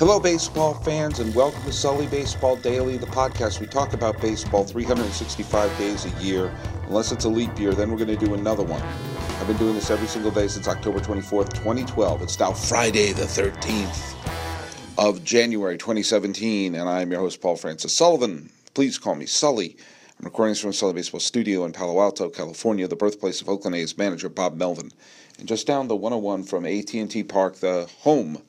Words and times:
Hello, 0.00 0.18
baseball 0.18 0.72
fans, 0.72 1.18
and 1.18 1.34
welcome 1.34 1.62
to 1.64 1.72
Sully 1.74 2.06
Baseball 2.06 2.56
Daily, 2.56 2.96
the 2.96 3.04
podcast. 3.04 3.60
We 3.60 3.66
talk 3.66 3.92
about 3.92 4.18
baseball 4.18 4.64
365 4.64 5.76
days 5.76 6.06
a 6.06 6.22
year. 6.22 6.50
Unless 6.86 7.12
it's 7.12 7.26
a 7.26 7.28
leap 7.28 7.58
year, 7.58 7.74
then 7.74 7.90
we're 7.90 7.98
going 7.98 8.08
to 8.08 8.16
do 8.16 8.32
another 8.32 8.62
one. 8.62 8.80
I've 8.80 9.46
been 9.46 9.58
doing 9.58 9.74
this 9.74 9.90
every 9.90 10.08
single 10.08 10.30
day 10.30 10.48
since 10.48 10.68
October 10.68 11.00
24th, 11.00 11.52
2012. 11.52 12.22
It's 12.22 12.40
now 12.40 12.50
Friday, 12.50 13.12
the 13.12 13.24
13th 13.24 14.14
of 14.96 15.22
January 15.22 15.76
2017, 15.76 16.76
and 16.76 16.88
I'm 16.88 17.10
your 17.10 17.20
host, 17.20 17.42
Paul 17.42 17.56
Francis 17.56 17.94
Sullivan. 17.94 18.48
Please 18.72 18.96
call 18.96 19.16
me 19.16 19.26
Sully. 19.26 19.76
I'm 20.18 20.24
recording 20.24 20.52
this 20.52 20.62
from 20.62 20.72
Sully 20.72 20.94
Baseball 20.94 21.20
Studio 21.20 21.66
in 21.66 21.72
Palo 21.72 22.00
Alto, 22.00 22.30
California, 22.30 22.88
the 22.88 22.96
birthplace 22.96 23.42
of 23.42 23.50
Oakland 23.50 23.76
A's 23.76 23.98
manager 23.98 24.30
Bob 24.30 24.56
Melvin, 24.56 24.92
and 25.38 25.46
just 25.46 25.66
down 25.66 25.88
the 25.88 25.94
101 25.94 26.44
from 26.44 26.64
AT&T 26.64 27.22
Park, 27.24 27.56
the 27.56 27.86
home 27.98 28.40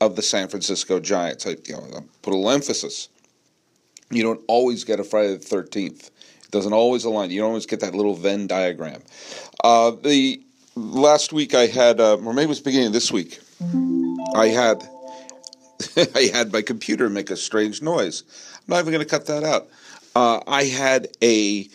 of 0.00 0.16
the 0.16 0.22
San 0.22 0.48
Francisco 0.48 1.00
Giants. 1.00 1.46
I, 1.46 1.56
you 1.66 1.74
know, 1.74 1.84
I 1.96 2.00
put 2.22 2.32
a 2.32 2.36
little 2.36 2.50
emphasis. 2.50 3.08
You 4.10 4.22
don't 4.22 4.40
always 4.46 4.84
get 4.84 5.00
a 5.00 5.04
Friday 5.04 5.32
the 5.32 5.38
Thirteenth. 5.38 6.10
It 6.44 6.50
doesn't 6.50 6.72
always 6.72 7.04
align. 7.04 7.30
You 7.30 7.40
don't 7.40 7.48
always 7.48 7.66
get 7.66 7.80
that 7.80 7.94
little 7.94 8.14
Venn 8.14 8.46
diagram. 8.46 9.02
Uh, 9.64 9.90
the 9.90 10.40
last 10.76 11.32
week 11.32 11.54
I 11.54 11.66
had, 11.66 12.00
uh, 12.00 12.16
or 12.16 12.32
maybe 12.32 12.44
it 12.44 12.48
was 12.48 12.60
beginning 12.60 12.88
of 12.88 12.92
this 12.92 13.10
week, 13.10 13.40
I 14.34 14.48
had 14.48 14.88
I 16.14 16.30
had 16.32 16.52
my 16.52 16.62
computer 16.62 17.08
make 17.08 17.30
a 17.30 17.36
strange 17.36 17.82
noise. 17.82 18.22
I'm 18.54 18.62
not 18.68 18.80
even 18.80 18.92
going 18.92 19.04
to 19.04 19.10
cut 19.10 19.26
that 19.26 19.44
out. 19.44 19.68
Uh, 20.14 20.40
I 20.46 20.64
had 20.64 21.08
a, 21.22 21.68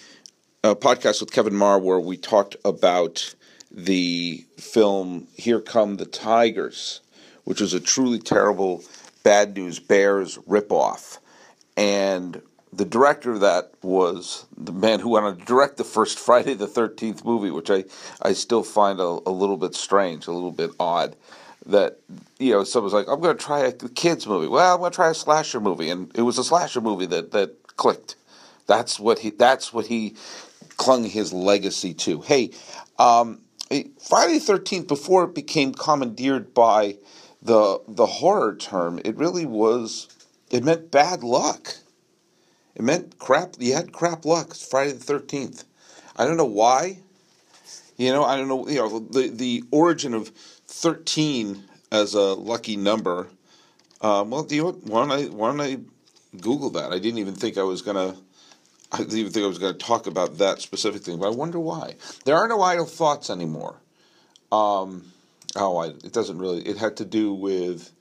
a 0.64 0.76
podcast 0.76 1.22
with 1.22 1.32
Kevin 1.32 1.56
Marr 1.56 1.80
where 1.80 2.00
we 2.00 2.18
talked 2.18 2.56
about 2.66 3.36
the 3.70 4.44
film 4.58 5.28
Here 5.38 5.62
Come 5.62 5.98
the 5.98 6.06
Tigers 6.06 7.02
which 7.52 7.60
was 7.60 7.74
a 7.74 7.82
truly 7.82 8.18
terrible 8.18 8.82
Bad 9.24 9.58
News 9.58 9.78
Bears 9.78 10.38
ripoff. 10.48 11.18
And 11.76 12.42
the 12.72 12.86
director 12.86 13.34
of 13.34 13.42
that 13.42 13.74
was 13.82 14.46
the 14.56 14.72
man 14.72 15.02
who 15.02 15.10
went 15.10 15.26
on 15.26 15.38
to 15.38 15.44
direct 15.44 15.76
the 15.76 15.84
first 15.84 16.18
Friday 16.26 16.54
the 16.54 16.66
13th 16.66 17.26
movie, 17.26 17.52
which 17.52 17.70
I, 17.70 17.84
I 18.22 18.32
still 18.32 18.64
find 18.64 19.02
a, 19.02 19.04
a 19.26 19.34
little 19.34 19.58
bit 19.58 19.76
strange, 19.76 20.28
a 20.28 20.32
little 20.32 20.54
bit 20.54 20.72
odd. 20.80 21.18
That, 21.66 22.00
you 22.40 22.54
know, 22.54 22.64
someone's 22.64 22.94
like, 22.94 23.10
I'm 23.10 23.20
going 23.20 23.38
to 23.38 23.44
try 23.44 23.66
a 23.66 23.74
kids 23.74 24.26
movie. 24.26 24.48
Well, 24.48 24.74
I'm 24.74 24.80
going 24.80 24.94
to 24.94 24.96
try 24.96 25.10
a 25.10 25.14
slasher 25.14 25.60
movie. 25.60 25.90
And 25.90 26.10
it 26.16 26.22
was 26.22 26.38
a 26.38 26.46
slasher 26.46 26.80
movie 26.80 27.08
that, 27.08 27.32
that 27.34 27.76
clicked. 27.76 28.16
That's 28.66 28.98
what 28.98 29.20
he, 29.20 29.32
that's 29.32 29.74
what 29.74 29.88
he 29.88 30.16
clung 30.78 31.04
his 31.04 31.34
legacy 31.34 31.94
to. 31.96 32.22
Hey, 32.22 32.52
um, 32.98 33.42
Friday 34.00 34.40
the 34.40 34.54
13th, 34.54 34.88
before 34.88 35.26
it 35.26 35.36
became 35.36 35.74
commandeered 35.74 36.54
by 36.54 36.96
the 37.42 37.82
the 37.88 38.06
horror 38.06 38.56
term, 38.56 39.00
it 39.04 39.18
really 39.18 39.46
was 39.46 40.08
it 40.50 40.64
meant 40.64 40.92
bad 40.92 41.24
luck. 41.24 41.76
It 42.76 42.84
meant 42.84 43.18
crap. 43.20 43.56
You 43.60 43.74
had 43.74 43.92
crap 43.92 44.26
luck. 44.26 44.52
It's 44.52 44.68
Friday 44.68 44.94
the 44.94 45.00
Thirteenth. 45.00 45.66
I 46.16 46.26
don't 46.26 46.38
know 46.38 46.46
why. 46.46 47.00
You 47.98 48.12
know, 48.12 48.24
I 48.24 48.38
don't 48.38 48.48
know. 48.48 48.68
You 48.68 48.80
know, 48.80 49.00
the 49.00 49.30
the 49.30 49.64
origin 49.72 50.14
of 50.14 50.30
thirteen 50.68 51.64
as 51.92 52.14
a 52.14 52.34
lucky 52.34 52.78
number. 52.78 53.30
Um, 54.02 54.32
well, 54.32 54.44
do 54.44 54.56
you 54.56 54.72
why 54.72 55.02
don't 55.02 55.12
I 55.12 55.24
why 55.26 55.52
don't 55.52 55.62
I 55.62 55.78
Google 56.40 56.70
that? 56.72 56.92
I 56.92 57.00
didn't 57.00 57.20
even 57.20 57.36
think 57.36 57.58
I 57.58 57.64
was 57.64 57.82
gonna. 57.82 58.16
I 58.92 58.98
didn't 58.98 59.18
even 59.18 59.32
think 59.32 59.46
I 59.46 59.48
was 59.48 59.58
going 59.58 59.72
to 59.72 59.80
talk 59.80 60.06
about 60.06 60.38
that 60.40 60.60
specific 60.60 61.02
thing, 61.02 61.18
but 61.18 61.28
I 61.28 61.30
wonder 61.30 61.60
why. 61.60 61.96
There 62.26 62.36
are 62.36 62.48
no 62.50 62.62
idle 62.62 62.86
thoughts 62.86 63.30
anymore. 63.30 63.78
Um, 64.52 65.14
Oh, 65.56 65.78
I, 65.78 65.88
it 65.88 66.14
doesn't 66.14 66.38
really. 66.38 66.62
It 66.62 66.78
had 66.78 66.98
to 66.98 67.06
do 67.06 67.34
with 67.34 67.92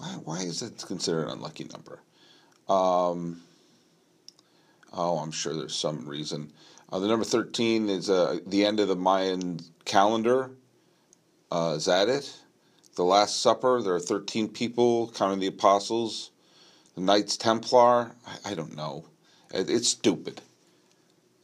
why, 0.00 0.08
why 0.24 0.38
is 0.40 0.62
it 0.62 0.82
considered 0.86 1.24
an 1.24 1.32
unlucky 1.32 1.64
number? 1.64 2.00
Um, 2.68 3.42
oh, 4.92 5.18
I'm 5.18 5.30
sure 5.30 5.54
there's 5.54 5.76
some 5.76 6.08
reason. 6.08 6.52
Uh, 6.90 6.98
the 7.00 7.08
number 7.08 7.24
13 7.24 7.88
is 7.88 8.08
uh, 8.08 8.38
the 8.46 8.64
end 8.64 8.80
of 8.80 8.88
the 8.88 8.96
Mayan 8.96 9.60
calendar. 9.84 10.52
Uh, 11.52 11.74
is 11.76 11.84
that 11.84 12.08
it? 12.08 12.34
The 12.96 13.04
Last 13.04 13.40
Supper, 13.40 13.82
there 13.82 13.94
are 13.94 14.00
13 14.00 14.48
people, 14.48 15.12
counting 15.14 15.38
the 15.38 15.46
apostles. 15.46 16.30
The 16.94 17.02
Knights 17.02 17.36
Templar, 17.36 18.12
I, 18.26 18.52
I 18.52 18.54
don't 18.54 18.74
know. 18.74 19.04
It, 19.52 19.68
it's 19.68 19.88
stupid. 19.88 20.40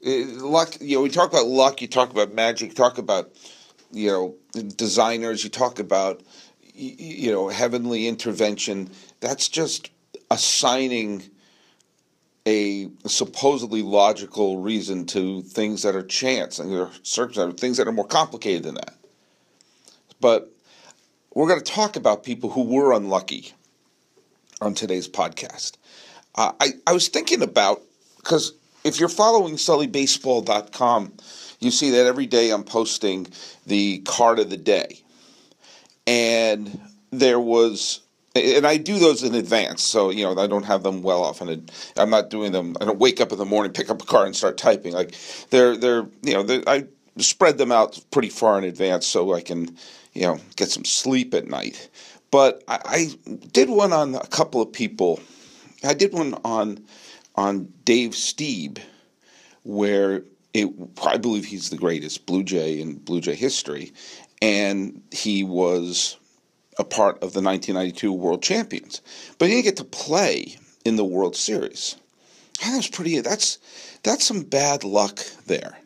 It, 0.00 0.28
luck, 0.38 0.76
you 0.80 0.96
know, 0.96 1.02
we 1.02 1.08
talk 1.08 1.30
about 1.30 1.46
luck, 1.46 1.82
you 1.82 1.88
talk 1.88 2.10
about 2.10 2.32
magic, 2.32 2.70
you 2.70 2.74
talk 2.74 2.98
about 2.98 3.32
you 3.92 4.10
know 4.10 4.34
designers 4.76 5.44
you 5.44 5.50
talk 5.50 5.78
about 5.78 6.22
you 6.74 7.30
know 7.30 7.48
heavenly 7.48 8.06
intervention 8.06 8.90
that's 9.20 9.48
just 9.48 9.90
assigning 10.30 11.22
a 12.46 12.88
supposedly 13.06 13.82
logical 13.82 14.58
reason 14.58 15.04
to 15.04 15.42
things 15.42 15.82
that 15.82 15.96
are 15.96 16.02
chance 16.02 16.58
and 16.58 16.72
there 16.72 16.88
circumstances 17.02 17.60
things 17.60 17.76
that 17.76 17.88
are 17.88 17.92
more 17.92 18.06
complicated 18.06 18.62
than 18.62 18.76
that. 18.76 18.94
But 20.20 20.52
we're 21.34 21.48
going 21.48 21.60
to 21.60 21.72
talk 21.72 21.96
about 21.96 22.22
people 22.22 22.50
who 22.50 22.62
were 22.62 22.92
unlucky 22.92 23.52
on 24.60 24.74
today's 24.74 25.08
podcast. 25.08 25.72
Uh, 26.36 26.52
I, 26.60 26.68
I 26.86 26.92
was 26.92 27.08
thinking 27.08 27.42
about 27.42 27.82
because 28.16 28.52
if 28.84 29.00
you're 29.00 29.08
following 29.08 29.56
sullybaseball.com 29.56 31.12
you 31.60 31.70
see 31.70 31.90
that 31.90 32.06
every 32.06 32.26
day 32.26 32.50
I'm 32.50 32.64
posting 32.64 33.26
the 33.66 33.98
card 34.00 34.38
of 34.38 34.50
the 34.50 34.56
day. 34.56 35.00
And 36.06 36.80
there 37.10 37.40
was 37.40 38.00
and 38.36 38.66
I 38.66 38.76
do 38.76 38.98
those 38.98 39.22
in 39.22 39.34
advance, 39.34 39.82
so 39.82 40.10
you 40.10 40.24
know 40.24 40.38
I 40.38 40.46
don't 40.46 40.64
have 40.64 40.82
them 40.82 41.02
well 41.02 41.22
off, 41.22 41.40
and 41.40 41.70
I'm 41.96 42.10
not 42.10 42.30
doing 42.30 42.52
them. 42.52 42.76
I 42.80 42.84
don't 42.84 42.98
wake 42.98 43.20
up 43.20 43.32
in 43.32 43.38
the 43.38 43.44
morning, 43.44 43.72
pick 43.72 43.90
up 43.90 44.02
a 44.02 44.04
card, 44.04 44.26
and 44.26 44.36
start 44.36 44.58
typing. 44.58 44.92
Like 44.92 45.14
they're 45.50 45.76
they're 45.76 46.06
you 46.22 46.34
know 46.34 46.42
they're, 46.42 46.62
I 46.66 46.86
spread 47.18 47.58
them 47.58 47.72
out 47.72 47.98
pretty 48.10 48.28
far 48.28 48.58
in 48.58 48.64
advance 48.64 49.06
so 49.06 49.34
I 49.34 49.40
can 49.40 49.76
you 50.12 50.22
know 50.22 50.38
get 50.56 50.70
some 50.70 50.84
sleep 50.84 51.34
at 51.34 51.48
night. 51.48 51.88
But 52.30 52.62
I, 52.68 52.80
I 52.84 53.36
did 53.52 53.70
one 53.70 53.92
on 53.92 54.14
a 54.14 54.26
couple 54.26 54.60
of 54.60 54.72
people. 54.72 55.20
I 55.84 55.94
did 55.94 56.12
one 56.12 56.34
on 56.44 56.84
on 57.36 57.72
Dave 57.84 58.10
Stieb, 58.12 58.78
where 59.62 60.22
it, 60.56 60.72
I 61.04 61.18
believe 61.18 61.44
he's 61.44 61.70
the 61.70 61.76
greatest 61.76 62.26
Blue 62.26 62.42
Jay 62.42 62.80
in 62.80 62.96
Blue 62.96 63.20
Jay 63.20 63.34
history, 63.34 63.92
and 64.40 65.02
he 65.10 65.44
was 65.44 66.16
a 66.78 66.84
part 66.84 67.16
of 67.16 67.32
the 67.32 67.42
1992 67.42 68.12
World 68.12 68.42
Champions, 68.42 69.02
but 69.38 69.48
he 69.48 69.54
didn't 69.54 69.64
get 69.64 69.76
to 69.76 69.84
play 69.84 70.56
in 70.84 70.96
the 70.96 71.04
World 71.04 71.36
Series. 71.36 71.96
That's 72.62 72.88
pretty. 72.88 73.20
That's 73.20 73.58
that's 74.02 74.24
some 74.24 74.42
bad 74.42 74.82
luck 74.82 75.20
there, 75.46 75.76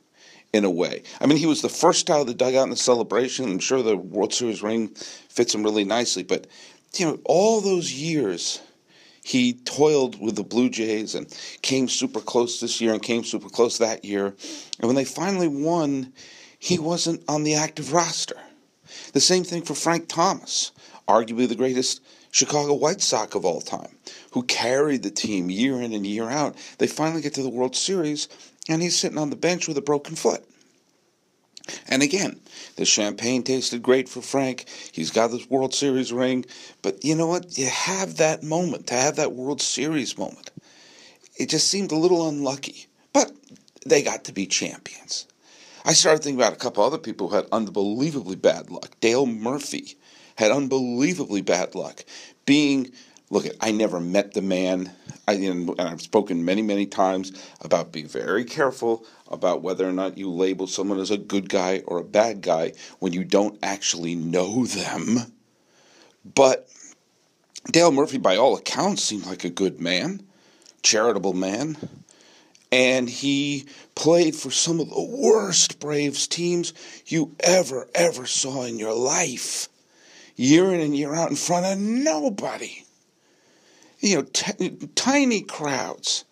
in 0.52 0.64
a 0.64 0.70
way. 0.70 1.02
I 1.20 1.26
mean, 1.26 1.38
he 1.38 1.46
was 1.46 1.62
the 1.62 1.68
first 1.68 2.08
out 2.08 2.20
of 2.20 2.26
the 2.28 2.34
dugout 2.34 2.64
in 2.64 2.70
the 2.70 2.76
celebration. 2.76 3.46
I'm 3.46 3.58
sure 3.58 3.82
the 3.82 3.96
World 3.96 4.32
Series 4.32 4.62
ring 4.62 4.88
fits 5.28 5.54
him 5.54 5.64
really 5.64 5.84
nicely, 5.84 6.22
but 6.22 6.46
you 6.96 7.06
know, 7.06 7.18
all 7.24 7.60
those 7.60 7.92
years 7.92 8.60
he 9.22 9.52
toiled 9.52 10.20
with 10.20 10.36
the 10.36 10.42
Blue 10.42 10.70
Jays 10.70 11.14
and 11.14 11.26
came 11.62 11.88
super 11.88 12.20
close 12.20 12.60
this 12.60 12.80
year 12.80 12.92
and 12.92 13.02
came 13.02 13.24
super 13.24 13.48
close 13.48 13.78
that 13.78 14.04
year. 14.04 14.34
And 14.78 14.86
when 14.86 14.96
they 14.96 15.04
finally 15.04 15.48
won, 15.48 16.12
he 16.58 16.78
wasn't 16.78 17.22
on 17.28 17.42
the 17.42 17.54
active 17.54 17.92
roster. 17.92 18.36
The 19.12 19.20
same 19.20 19.44
thing 19.44 19.62
for 19.62 19.74
Frank 19.74 20.08
Thomas, 20.08 20.72
arguably 21.08 21.48
the 21.48 21.54
greatest 21.54 22.00
Chicago 22.32 22.74
White 22.74 23.00
Sox 23.00 23.34
of 23.34 23.44
all 23.44 23.60
time, 23.60 23.96
who 24.32 24.42
carried 24.44 25.02
the 25.02 25.10
team 25.10 25.50
year 25.50 25.80
in 25.80 25.92
and 25.92 26.06
year 26.06 26.28
out. 26.28 26.56
They 26.78 26.86
finally 26.86 27.22
get 27.22 27.34
to 27.34 27.42
the 27.42 27.48
World 27.48 27.74
Series, 27.74 28.28
and 28.68 28.80
he's 28.82 28.96
sitting 28.96 29.18
on 29.18 29.30
the 29.30 29.36
bench 29.36 29.66
with 29.66 29.76
a 29.78 29.82
broken 29.82 30.14
foot. 30.14 30.44
And 31.88 32.02
again, 32.02 32.40
the 32.76 32.84
champagne 32.84 33.42
tasted 33.42 33.82
great 33.82 34.08
for 34.08 34.22
Frank. 34.22 34.66
He's 34.92 35.10
got 35.10 35.30
this 35.30 35.48
World 35.48 35.74
Series 35.74 36.12
ring. 36.12 36.44
But 36.82 37.04
you 37.04 37.14
know 37.14 37.26
what? 37.26 37.58
You 37.58 37.66
have 37.66 38.16
that 38.16 38.42
moment, 38.42 38.86
to 38.88 38.94
have 38.94 39.16
that 39.16 39.32
World 39.32 39.60
Series 39.60 40.16
moment. 40.18 40.50
It 41.36 41.48
just 41.48 41.68
seemed 41.68 41.92
a 41.92 41.96
little 41.96 42.28
unlucky. 42.28 42.86
But 43.12 43.32
they 43.86 44.02
got 44.02 44.24
to 44.24 44.32
be 44.32 44.46
champions. 44.46 45.26
I 45.84 45.94
started 45.94 46.22
thinking 46.22 46.40
about 46.40 46.52
a 46.52 46.56
couple 46.56 46.84
other 46.84 46.98
people 46.98 47.28
who 47.28 47.36
had 47.36 47.46
unbelievably 47.52 48.36
bad 48.36 48.70
luck. 48.70 48.90
Dale 49.00 49.26
Murphy 49.26 49.96
had 50.36 50.50
unbelievably 50.50 51.42
bad 51.42 51.74
luck 51.74 52.04
being 52.44 52.92
look 53.30 53.46
I 53.60 53.70
never 53.70 54.00
met 54.00 54.34
the 54.34 54.42
man. 54.42 54.92
I, 55.26 55.34
and 55.34 55.80
I've 55.80 56.02
spoken 56.02 56.44
many, 56.44 56.62
many 56.62 56.86
times 56.86 57.32
about 57.60 57.92
be 57.92 58.02
very 58.02 58.44
careful 58.44 59.04
about 59.28 59.62
whether 59.62 59.88
or 59.88 59.92
not 59.92 60.18
you 60.18 60.30
label 60.30 60.66
someone 60.66 60.98
as 60.98 61.12
a 61.12 61.18
good 61.18 61.48
guy 61.48 61.82
or 61.86 61.98
a 61.98 62.04
bad 62.04 62.42
guy 62.42 62.72
when 62.98 63.12
you 63.12 63.24
don't 63.24 63.58
actually 63.62 64.16
know 64.16 64.66
them. 64.66 65.32
But 66.24 66.68
Dale 67.70 67.92
Murphy, 67.92 68.18
by 68.18 68.36
all 68.36 68.56
accounts, 68.56 69.04
seemed 69.04 69.26
like 69.26 69.44
a 69.44 69.50
good 69.50 69.80
man, 69.80 70.22
charitable 70.82 71.34
man, 71.34 71.76
and 72.72 73.08
he 73.08 73.66
played 73.94 74.34
for 74.34 74.50
some 74.50 74.80
of 74.80 74.90
the 74.90 75.02
worst 75.02 75.78
Braves 75.80 76.26
teams 76.26 76.72
you 77.06 77.34
ever, 77.40 77.88
ever 77.94 78.26
saw 78.26 78.64
in 78.64 78.78
your 78.78 78.94
life. 78.94 79.68
year 80.36 80.72
in 80.72 80.80
and 80.80 80.96
year 80.96 81.14
out 81.14 81.30
in 81.30 81.36
front 81.36 81.66
of 81.66 81.78
nobody. 81.78 82.82
You 84.00 84.16
know, 84.16 84.22
t- 84.22 84.70
tiny 84.94 85.42
crowds 85.42 86.24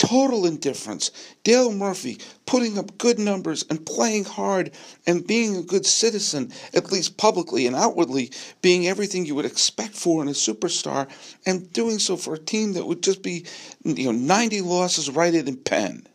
total 0.00 0.46
indifference. 0.46 1.10
Dale 1.44 1.70
Murphy 1.70 2.18
putting 2.46 2.78
up 2.78 2.96
good 2.96 3.18
numbers 3.18 3.66
and 3.68 3.84
playing 3.84 4.24
hard 4.24 4.72
and 5.06 5.26
being 5.26 5.56
a 5.56 5.62
good 5.62 5.84
citizen, 5.84 6.50
at 6.72 6.90
least 6.90 7.18
publicly 7.18 7.66
and 7.66 7.76
outwardly, 7.76 8.32
being 8.62 8.88
everything 8.88 9.26
you 9.26 9.34
would 9.34 9.44
expect 9.44 9.94
for 9.94 10.22
in 10.22 10.28
a 10.28 10.32
superstar, 10.32 11.06
and 11.44 11.70
doing 11.74 11.98
so 11.98 12.16
for 12.16 12.32
a 12.32 12.38
team 12.38 12.72
that 12.72 12.86
would 12.86 13.02
just 13.02 13.22
be, 13.22 13.44
you 13.84 14.06
know, 14.06 14.12
90 14.12 14.62
losses 14.62 15.10
righted 15.10 15.46
in 15.46 15.58
pen. 15.58 16.06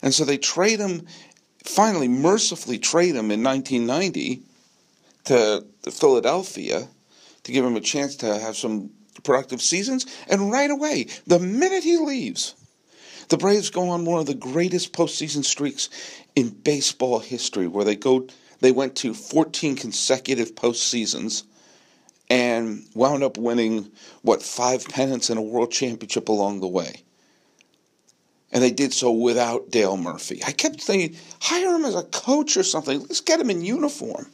And 0.00 0.14
so 0.14 0.24
they 0.24 0.38
trade 0.38 0.78
him, 0.78 1.04
finally, 1.64 2.06
mercifully 2.06 2.78
trade 2.78 3.16
him 3.16 3.32
in 3.32 3.42
1990 3.42 4.42
to 5.24 5.66
Philadelphia 5.90 6.86
to 7.42 7.52
give 7.52 7.64
him 7.64 7.74
a 7.74 7.80
chance 7.80 8.14
to 8.16 8.38
have 8.38 8.56
some 8.56 8.90
productive 9.22 9.62
seasons. 9.62 10.06
And 10.28 10.50
right 10.50 10.70
away, 10.70 11.08
the 11.26 11.38
minute 11.38 11.84
he 11.84 11.96
leaves, 11.96 12.54
the 13.28 13.36
Braves 13.36 13.70
go 13.70 13.90
on 13.90 14.04
one 14.04 14.20
of 14.20 14.26
the 14.26 14.34
greatest 14.34 14.92
postseason 14.92 15.44
streaks 15.44 15.90
in 16.34 16.50
baseball 16.50 17.18
history, 17.18 17.66
where 17.66 17.84
they 17.84 17.96
go 17.96 18.26
they 18.60 18.72
went 18.72 18.96
to 18.96 19.14
14 19.14 19.76
consecutive 19.76 20.54
postseasons 20.54 21.44
and 22.28 22.84
wound 22.94 23.22
up 23.22 23.38
winning 23.38 23.90
what 24.22 24.42
five 24.42 24.84
pennants 24.88 25.30
and 25.30 25.38
a 25.38 25.42
world 25.42 25.70
championship 25.70 26.28
along 26.28 26.60
the 26.60 26.66
way. 26.66 27.02
And 28.50 28.62
they 28.62 28.70
did 28.70 28.92
so 28.92 29.12
without 29.12 29.70
Dale 29.70 29.96
Murphy. 29.96 30.42
I 30.44 30.52
kept 30.52 30.80
saying, 30.80 31.16
hire 31.40 31.74
him 31.76 31.84
as 31.84 31.94
a 31.94 32.02
coach 32.02 32.56
or 32.56 32.62
something. 32.62 33.00
Let's 33.00 33.20
get 33.20 33.40
him 33.40 33.50
in 33.50 33.62
uniform. 33.62 34.26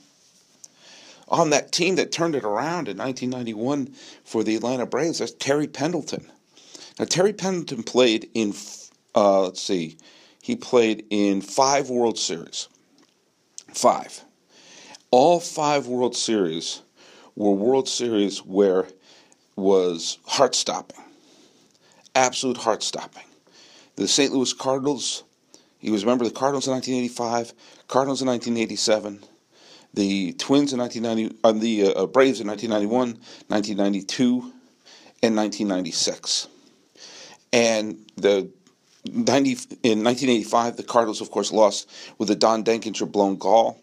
On 1.28 1.50
that 1.50 1.72
team 1.72 1.96
that 1.96 2.12
turned 2.12 2.34
it 2.34 2.44
around 2.44 2.88
in 2.88 2.98
1991 2.98 3.94
for 4.24 4.44
the 4.44 4.56
Atlanta 4.56 4.86
Braves, 4.86 5.18
that's 5.18 5.32
Terry 5.32 5.66
Pendleton. 5.66 6.30
Now, 6.98 7.06
Terry 7.06 7.32
Pendleton 7.32 7.82
played 7.82 8.30
in 8.34 8.54
uh, 9.14 9.42
let's 9.42 9.62
see, 9.62 9.96
he 10.42 10.56
played 10.56 11.06
in 11.10 11.40
five 11.40 11.88
World 11.88 12.18
Series. 12.18 12.68
Five. 13.72 14.24
All 15.10 15.40
five 15.40 15.86
World 15.86 16.16
Series 16.16 16.82
were 17.36 17.52
World 17.52 17.88
Series 17.88 18.44
where 18.44 18.86
was 19.56 20.18
heart 20.26 20.54
stopping. 20.54 21.00
Absolute 22.14 22.56
heart 22.56 22.82
stopping. 22.82 23.24
The 23.96 24.08
St. 24.08 24.32
Louis 24.32 24.52
Cardinals, 24.52 25.22
he 25.78 25.90
was 25.90 26.02
a 26.02 26.06
member 26.06 26.24
of 26.24 26.32
the 26.32 26.38
Cardinals 26.38 26.66
in 26.66 26.72
1985, 26.72 27.54
Cardinals 27.86 28.22
in 28.22 28.28
1987, 28.28 29.20
the 29.94 30.32
Twins 30.34 30.72
in 30.72 30.80
1990, 30.80 31.38
uh, 31.44 31.52
the 31.52 31.94
uh, 31.94 32.06
Braves 32.06 32.40
in 32.40 32.48
1991, 32.48 33.14
1992, 33.48 34.52
and 35.22 35.36
1996. 35.36 36.48
And 37.52 38.04
the 38.16 38.50
90, 39.06 39.50
in 39.82 40.02
1985, 40.02 40.76
the 40.76 40.82
Cardinals, 40.82 41.20
of 41.20 41.30
course, 41.30 41.52
lost 41.52 41.88
with 42.18 42.30
a 42.30 42.34
Don 42.34 42.64
Denkinger 42.64 43.10
blown 43.10 43.36
call, 43.38 43.80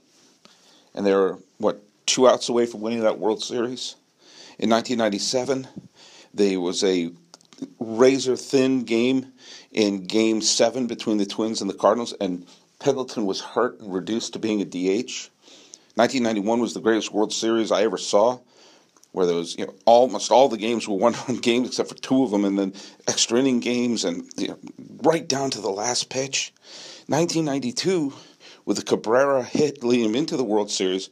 and 0.94 1.06
they 1.06 1.14
were 1.14 1.40
what 1.58 1.82
two 2.06 2.28
outs 2.28 2.50
away 2.50 2.66
from 2.66 2.82
winning 2.82 3.02
that 3.02 3.20
World 3.20 3.42
Series. 3.42 3.96
In 4.60 4.70
1997, 4.70 5.68
there 6.34 6.60
was 6.60 6.84
a 6.84 7.12
razor 7.80 8.36
thin 8.36 8.84
game 8.84 9.32
in 9.72 10.06
Game 10.06 10.42
Seven 10.42 10.88
between 10.88 11.18
the 11.18 11.26
Twins 11.26 11.62
and 11.62 11.70
the 11.70 11.76
Cardinals, 11.76 12.14
and 12.20 12.46
Pendleton 12.80 13.26
was 13.26 13.40
hurt 13.40 13.80
and 13.80 13.94
reduced 13.94 14.34
to 14.34 14.40
being 14.40 14.62
a 14.62 14.66
DH. 14.66 15.30
1991 15.96 16.60
was 16.60 16.74
the 16.74 16.82
greatest 16.82 17.12
World 17.12 17.34
Series 17.34 17.72
I 17.72 17.84
ever 17.84 17.98
saw 17.98 18.40
where 19.12 19.26
there 19.26 19.36
was 19.36 19.58
you 19.58 19.66
know 19.66 19.74
almost 19.86 20.32
all 20.32 20.50
the 20.50 20.58
games 20.58 20.88
were 20.88 20.96
one-run 20.98 21.38
games 21.38 21.68
except 21.68 21.90
for 21.90 21.96
two 21.96 22.24
of 22.24 22.32
them, 22.32 22.46
and 22.46 22.58
then 22.58 22.74
extra 23.08 23.40
inning 23.40 23.60
games, 23.60 24.04
and 24.04 24.30
you 24.38 24.50
know, 24.50 24.58
right 25.04 25.28
down 25.28 25.50
to 25.52 25.62
the 25.62 25.70
last 25.70 26.10
pitch. 26.10 26.54
1992, 27.08 28.14
with 28.66 28.78
the 28.78 28.84
Cabrera 28.84 29.44
hit 29.44 29.84
leading 29.84 30.06
him 30.06 30.16
into 30.16 30.38
the 30.38 30.44
World 30.44 30.72
Series, 30.72 31.10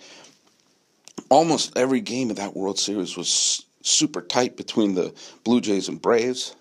almost 1.30 1.78
every 1.78 2.00
game 2.00 2.30
of 2.30 2.38
that 2.38 2.56
World 2.56 2.80
Series 2.80 3.18
was 3.18 3.66
super 3.82 4.22
tight 4.22 4.56
between 4.56 4.96
the 4.96 5.14
Blue 5.44 5.60
Jays 5.60 5.90
and 5.90 6.02
Braves. 6.02 6.56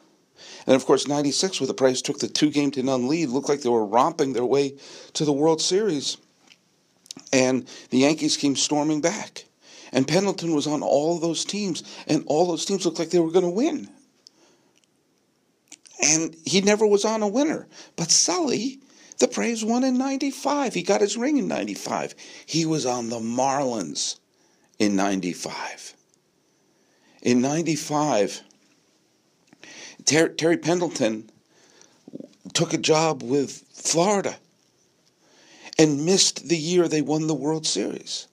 And 0.66 0.74
of 0.74 0.84
course, 0.86 1.06
96, 1.06 1.60
where 1.60 1.66
the 1.66 1.74
Braves 1.74 2.02
took 2.02 2.18
the 2.18 2.28
two 2.28 2.50
game 2.50 2.70
to 2.72 2.82
none 2.82 3.08
lead, 3.08 3.28
looked 3.28 3.48
like 3.48 3.62
they 3.62 3.68
were 3.68 3.84
romping 3.84 4.32
their 4.32 4.44
way 4.44 4.76
to 5.14 5.24
the 5.24 5.32
World 5.32 5.60
Series. 5.60 6.16
And 7.38 7.69
the 7.90 7.99
Yankees 7.99 8.37
came 8.37 8.56
storming 8.56 9.00
back. 9.00 9.44
And 9.93 10.08
Pendleton 10.08 10.55
was 10.55 10.67
on 10.67 10.82
all 10.82 11.19
those 11.20 11.44
teams, 11.44 11.85
and 12.08 12.25
all 12.26 12.46
those 12.46 12.64
teams 12.64 12.85
looked 12.85 12.99
like 12.99 13.11
they 13.11 13.20
were 13.20 13.31
going 13.31 13.44
to 13.44 13.49
win. 13.49 13.88
And 16.02 16.35
he 16.44 16.61
never 16.61 16.85
was 16.85 17.05
on 17.05 17.23
a 17.23 17.29
winner. 17.29 17.69
But 17.94 18.11
Sully, 18.11 18.81
the 19.19 19.29
Braves 19.29 19.64
won 19.64 19.85
in 19.85 19.96
95. 19.96 20.75
He 20.75 20.82
got 20.82 21.00
his 21.00 21.17
ring 21.17 21.37
in 21.37 21.46
95. 21.46 22.17
He 22.44 22.67
was 22.67 22.85
on 22.85 23.08
the 23.08 23.20
Marlins 23.20 24.19
in 24.81 24.96
95. 24.96 25.94
In 27.23 27.40
95, 27.40 28.43
Ter- 30.05 30.29
Terry 30.29 30.56
Pendleton 30.56 31.31
took 32.52 32.75
a 32.75 32.79
job 32.79 33.23
with 33.23 33.64
Florida 33.73 34.37
and 35.78 36.04
missed 36.04 36.48
the 36.48 36.56
year 36.56 36.88
they 36.88 37.02
won 37.02 37.26
the 37.26 37.34
World 37.34 37.66
Series. 37.66 38.26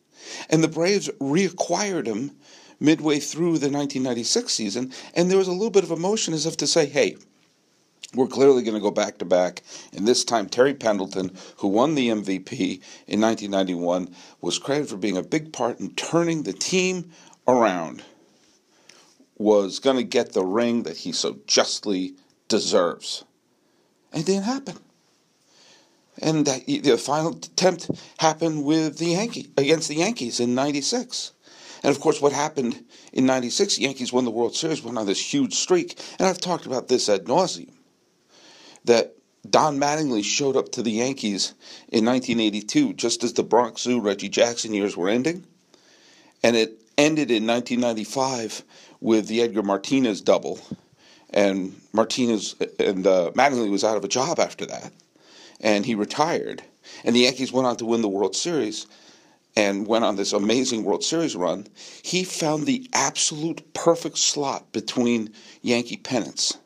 And 0.50 0.64
the 0.64 0.68
Braves 0.68 1.10
reacquired 1.22 2.08
him 2.08 2.32
midway 2.80 3.20
through 3.20 3.60
the 3.60 3.70
1996 3.70 4.52
season, 4.52 4.92
and 5.14 5.30
there 5.30 5.38
was 5.38 5.48
a 5.48 5.54
little 5.54 5.70
bit 5.70 5.84
of 5.84 5.92
emotion 5.92 6.34
as 6.34 6.46
if 6.46 6.58
to 6.58 6.68
say, 6.68 6.86
hey, 6.86 7.16
we're 8.14 8.28
clearly 8.28 8.64
going 8.64 8.76
to 8.76 8.82
go 8.82 8.92
back 8.92 9.18
to 9.18 9.26
back. 9.26 9.62
And 9.94 10.08
this 10.08 10.24
time, 10.24 10.48
Terry 10.48 10.74
Pendleton, 10.74 11.36
who 11.58 11.68
won 11.68 11.96
the 11.96 12.10
MVP 12.10 12.82
in 13.08 13.22
1991, 13.22 14.14
was 14.42 14.60
credited 14.60 14.90
for 14.90 14.98
being 14.98 15.18
a 15.18 15.24
big 15.24 15.52
part 15.54 15.80
in 15.80 15.94
turning 15.96 16.44
the 16.44 16.54
team 16.54 17.12
around, 17.48 18.04
was 19.38 19.80
going 19.80 19.98
to 19.98 20.04
get 20.04 20.34
the 20.34 20.46
ring 20.46 20.84
that 20.84 20.98
he 20.98 21.12
so 21.12 21.38
justly 21.46 22.16
deserves. 22.48 23.26
And 24.14 24.24
it 24.24 24.26
didn't 24.26 24.46
happen. 24.46 24.78
And 26.22 26.46
that, 26.46 26.66
the 26.66 26.98
final 26.98 27.34
attempt 27.36 27.92
happened 28.20 28.64
with 28.64 28.98
the 28.98 29.08
Yankee 29.08 29.50
against 29.58 29.90
the 29.90 29.96
Yankees 29.96 30.40
in 30.40 30.56
'96. 30.56 31.34
And 31.84 31.94
of 31.94 32.00
course, 32.02 32.22
what 32.22 32.32
happened 32.32 32.84
in 33.12 33.26
'96? 33.26 33.76
The 33.76 33.84
Yankees 33.84 34.14
won 34.14 34.26
the 34.26 34.32
World 34.32 34.56
Series, 34.56 34.82
went 34.82 34.98
on 34.98 35.06
this 35.06 35.34
huge 35.34 35.56
streak. 35.56 36.00
And 36.18 36.28
I've 36.28 36.40
talked 36.40 36.66
about 36.66 36.88
this 36.88 37.10
ad 37.10 37.26
nauseum. 37.26 37.72
That 38.86 39.16
Don 39.50 39.78
Mattingly 39.78 40.24
showed 40.24 40.56
up 40.56 40.72
to 40.74 40.82
the 40.82 40.92
Yankees 40.92 41.54
in 41.90 42.06
1982, 42.06 42.94
just 42.94 43.24
as 43.24 43.34
the 43.34 43.44
Bronx 43.44 43.82
Zoo 43.82 44.00
Reggie 44.00 44.30
Jackson 44.30 44.74
years 44.74 44.96
were 44.96 45.10
ending, 45.10 45.46
and 46.44 46.56
it 46.56 46.80
ended 46.98 47.30
in 47.30 47.46
1995 47.46 48.64
with 49.02 49.28
the 49.28 49.42
Edgar 49.42 49.64
Martinez 49.64 50.22
double, 50.22 50.60
and 51.32 51.80
Martinez 51.94 52.56
and 52.80 53.06
uh, 53.06 53.32
Mattingly 53.36 53.70
was 53.70 53.84
out 53.84 53.98
of 53.98 54.04
a 54.04 54.08
job 54.08 54.40
after 54.40 54.66
that 54.66 54.92
and 55.60 55.86
he 55.86 55.96
retired. 55.96 56.64
And 57.04 57.16
the 57.16 57.22
Yankees 57.22 57.52
went 57.52 57.68
on 57.68 57.78
to 57.78 57.86
win 57.86 58.02
the 58.02 58.08
World 58.08 58.36
Series 58.36 58.88
and 59.56 59.88
went 59.88 60.04
on 60.04 60.16
this 60.16 60.34
amazing 60.34 60.84
World 60.84 61.04
Series 61.04 61.36
run. 61.36 61.68
He 62.04 62.24
found 62.24 62.66
the 62.66 62.90
absolute 62.94 63.74
perfect 63.74 64.18
slot 64.18 64.72
between 64.72 65.32
Yankee 65.62 65.98
pennants. 65.98 66.58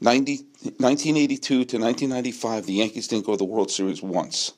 90, 0.00 0.36
1982 0.78 1.38
to 1.48 1.78
1995, 1.78 2.66
the 2.66 2.74
Yankees 2.74 3.08
didn't 3.08 3.26
go 3.26 3.32
to 3.32 3.38
the 3.38 3.44
World 3.44 3.70
Series 3.70 4.02
once. 4.02 4.52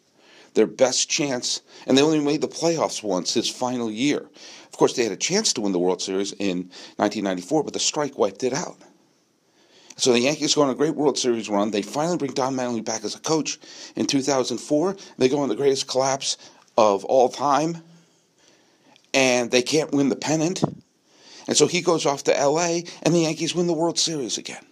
Their 0.54 0.66
best 0.66 1.08
chance, 1.08 1.60
and 1.86 1.96
they 1.96 2.02
only 2.02 2.20
made 2.20 2.40
the 2.40 2.48
playoffs 2.48 3.02
once 3.02 3.34
his 3.34 3.48
final 3.48 3.90
year. 3.90 4.28
Of 4.64 4.72
course, 4.72 4.94
they 4.94 5.04
had 5.04 5.12
a 5.12 5.16
chance 5.16 5.52
to 5.52 5.60
win 5.60 5.72
the 5.72 5.78
World 5.78 6.02
Series 6.02 6.32
in 6.32 6.70
1994, 6.96 7.64
but 7.64 7.72
the 7.72 7.78
strike 7.78 8.18
wiped 8.18 8.42
it 8.42 8.52
out. 8.52 8.78
So 9.98 10.12
the 10.12 10.20
Yankees 10.20 10.54
go 10.54 10.62
on 10.62 10.70
a 10.70 10.76
great 10.76 10.94
World 10.94 11.18
Series 11.18 11.48
run. 11.48 11.72
They 11.72 11.82
finally 11.82 12.16
bring 12.16 12.32
Don 12.32 12.54
Mattingly 12.54 12.84
back 12.84 13.04
as 13.04 13.16
a 13.16 13.20
coach 13.20 13.58
in 13.96 14.06
2004. 14.06 14.96
They 15.18 15.28
go 15.28 15.40
on 15.40 15.48
the 15.48 15.56
greatest 15.56 15.88
collapse 15.88 16.36
of 16.76 17.04
all 17.04 17.28
time, 17.28 17.82
and 19.12 19.50
they 19.50 19.60
can't 19.60 19.90
win 19.90 20.08
the 20.08 20.16
pennant. 20.16 20.62
And 21.48 21.56
so 21.56 21.66
he 21.66 21.80
goes 21.80 22.06
off 22.06 22.22
to 22.24 22.30
LA, 22.30 22.82
and 23.02 23.12
the 23.12 23.22
Yankees 23.22 23.56
win 23.56 23.66
the 23.66 23.72
World 23.72 23.98
Series 23.98 24.38
again. 24.38 24.64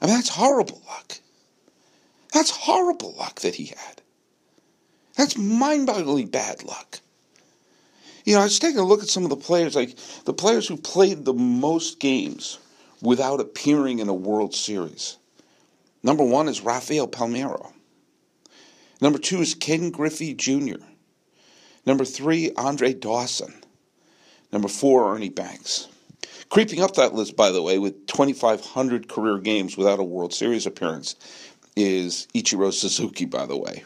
I 0.00 0.06
mean, 0.06 0.14
that's 0.14 0.28
horrible 0.28 0.80
luck. 0.86 1.18
That's 2.32 2.50
horrible 2.50 3.16
luck 3.18 3.40
that 3.40 3.56
he 3.56 3.66
had. 3.66 4.00
That's 5.16 5.36
mind 5.36 5.88
bogglingly 5.88 6.30
bad 6.30 6.62
luck. 6.62 7.00
You 8.24 8.34
know, 8.34 8.42
I 8.42 8.44
was 8.44 8.60
taking 8.60 8.78
a 8.78 8.84
look 8.84 9.02
at 9.02 9.08
some 9.08 9.24
of 9.24 9.30
the 9.30 9.36
players, 9.36 9.74
like 9.74 9.96
the 10.24 10.32
players 10.32 10.68
who 10.68 10.76
played 10.76 11.24
the 11.24 11.34
most 11.34 11.98
games 11.98 12.58
without 13.02 13.40
appearing 13.40 13.98
in 13.98 14.08
a 14.08 14.14
World 14.14 14.54
Series. 14.54 15.18
Number 16.02 16.24
one 16.24 16.48
is 16.48 16.60
Rafael 16.60 17.08
Palmeiro. 17.08 17.72
Number 19.00 19.18
two 19.18 19.40
is 19.40 19.54
Ken 19.54 19.90
Griffey 19.90 20.34
Jr. 20.34 20.82
Number 21.84 22.04
three, 22.04 22.52
Andre 22.56 22.94
Dawson. 22.94 23.54
Number 24.52 24.68
four, 24.68 25.14
Ernie 25.14 25.28
Banks. 25.28 25.88
Creeping 26.48 26.80
up 26.80 26.94
that 26.94 27.14
list, 27.14 27.36
by 27.36 27.50
the 27.50 27.62
way, 27.62 27.78
with 27.78 28.06
2,500 28.06 29.08
career 29.08 29.38
games 29.38 29.76
without 29.76 29.98
a 29.98 30.04
World 30.04 30.32
Series 30.32 30.66
appearance, 30.66 31.16
is 31.76 32.26
Ichiro 32.34 32.72
Suzuki, 32.72 33.24
by 33.24 33.46
the 33.46 33.56
way. 33.56 33.84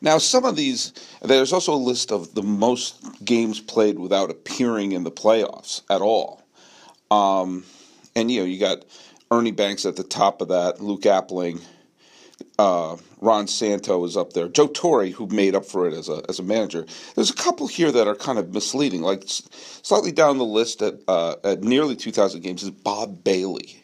Now, 0.00 0.18
some 0.18 0.44
of 0.44 0.54
these, 0.54 0.92
there's 1.22 1.52
also 1.52 1.74
a 1.74 1.76
list 1.76 2.12
of 2.12 2.34
the 2.34 2.42
most 2.42 3.24
games 3.24 3.60
played 3.60 3.98
without 3.98 4.30
appearing 4.30 4.92
in 4.92 5.02
the 5.02 5.10
playoffs 5.10 5.82
at 5.90 6.00
all. 6.00 6.37
Um, 7.10 7.64
and, 8.14 8.30
you 8.30 8.40
know, 8.40 8.46
you 8.46 8.58
got 8.58 8.84
Ernie 9.30 9.52
Banks 9.52 9.86
at 9.86 9.96
the 9.96 10.02
top 10.02 10.40
of 10.40 10.48
that, 10.48 10.80
Luke 10.80 11.02
Appling, 11.02 11.60
uh, 12.58 12.96
Ron 13.20 13.46
Santo 13.46 14.04
is 14.04 14.16
up 14.16 14.32
there, 14.32 14.48
Joe 14.48 14.68
Torre, 14.68 15.06
who 15.06 15.26
made 15.26 15.54
up 15.54 15.64
for 15.64 15.86
it 15.86 15.94
as 15.94 16.08
a, 16.08 16.22
as 16.28 16.38
a 16.38 16.42
manager. 16.42 16.86
There's 17.14 17.30
a 17.30 17.34
couple 17.34 17.66
here 17.66 17.92
that 17.92 18.08
are 18.08 18.14
kind 18.14 18.38
of 18.38 18.52
misleading. 18.52 19.02
Like, 19.02 19.24
slightly 19.26 20.12
down 20.12 20.38
the 20.38 20.44
list 20.44 20.82
at, 20.82 20.94
uh, 21.08 21.36
at 21.44 21.62
nearly 21.62 21.96
2,000 21.96 22.40
games 22.42 22.62
is 22.62 22.70
Bob 22.70 23.22
Bailey. 23.24 23.82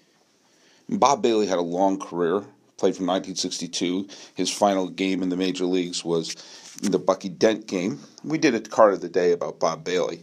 Bob 0.89 1.23
Bailey 1.23 1.47
had 1.47 1.59
a 1.59 1.63
long 1.63 1.99
career, 1.99 2.41
played 2.77 2.97
from 2.97 3.07
1962. 3.07 4.09
His 4.35 4.51
final 4.51 4.89
game 4.89 5.23
in 5.23 5.29
the 5.29 5.37
major 5.37 5.65
leagues 5.65 6.05
was 6.05 6.35
the 6.83 6.99
Bucky 6.99 7.29
Dent 7.29 7.67
game. 7.67 8.01
We 8.23 8.39
did 8.39 8.55
a 8.55 8.61
card 8.61 8.95
of 8.95 9.01
the 9.01 9.09
day 9.09 9.33
about 9.33 9.61
Bob 9.61 9.85
Bailey. 9.85 10.23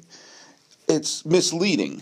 It's 0.88 1.26
misleading 1.26 2.02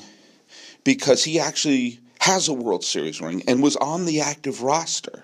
because 0.83 1.24
he 1.24 1.39
actually 1.39 2.00
has 2.19 2.48
a 2.48 2.53
World 2.53 2.83
Series 2.83 3.21
ring 3.21 3.43
and 3.48 3.63
was 3.63 3.75
on 3.77 4.05
the 4.05 4.21
active 4.21 4.62
roster 4.62 5.24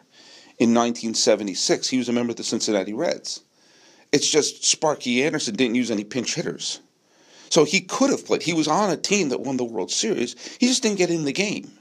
in 0.57 0.73
1976. 0.73 1.89
He 1.89 1.97
was 1.97 2.09
a 2.09 2.13
member 2.13 2.31
of 2.31 2.37
the 2.37 2.43
Cincinnati 2.43 2.93
Reds. 2.93 3.41
It's 4.11 4.29
just 4.29 4.63
Sparky 4.63 5.23
Anderson 5.23 5.55
didn't 5.55 5.75
use 5.75 5.91
any 5.91 6.03
pinch 6.03 6.35
hitters. 6.35 6.79
So 7.49 7.63
he 7.63 7.81
could 7.81 8.09
have 8.09 8.25
played. 8.25 8.43
He 8.43 8.53
was 8.53 8.67
on 8.67 8.89
a 8.89 8.97
team 8.97 9.29
that 9.29 9.41
won 9.41 9.57
the 9.57 9.63
World 9.63 9.91
Series. 9.91 10.35
He 10.59 10.67
just 10.67 10.83
didn't 10.83 10.97
get 10.97 11.09
in 11.09 11.25
the 11.25 11.33
game 11.33 11.71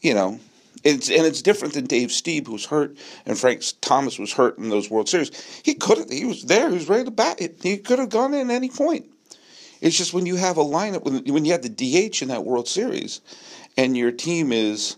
you 0.00 0.14
know, 0.14 0.38
it's 0.84 1.10
and 1.10 1.26
it's 1.26 1.42
different 1.42 1.74
than 1.74 1.86
Dave 1.86 2.10
Stieb, 2.10 2.46
who 2.46 2.52
was 2.52 2.66
hurt, 2.66 2.96
and 3.26 3.38
Frank 3.38 3.62
Thomas 3.80 4.18
was 4.18 4.32
hurt 4.32 4.58
in 4.58 4.68
those 4.68 4.90
World 4.90 5.08
Series. 5.08 5.30
He 5.64 5.74
could 5.74 5.98
have, 5.98 6.10
he 6.10 6.24
was 6.24 6.44
there, 6.44 6.68
he 6.68 6.74
was 6.74 6.88
ready 6.88 7.04
to 7.04 7.10
bat. 7.10 7.40
He 7.62 7.78
could 7.78 7.98
have 7.98 8.10
gone 8.10 8.34
in 8.34 8.50
at 8.50 8.54
any 8.54 8.70
point. 8.70 9.06
It's 9.80 9.96
just 9.96 10.12
when 10.12 10.26
you 10.26 10.36
have 10.36 10.56
a 10.56 10.64
lineup, 10.64 11.04
when, 11.04 11.24
when 11.32 11.44
you 11.44 11.52
have 11.52 11.62
the 11.62 11.68
DH 11.68 12.22
in 12.22 12.28
that 12.28 12.44
World 12.44 12.68
Series, 12.68 13.20
and 13.76 13.96
your 13.96 14.10
team 14.10 14.52
is 14.52 14.96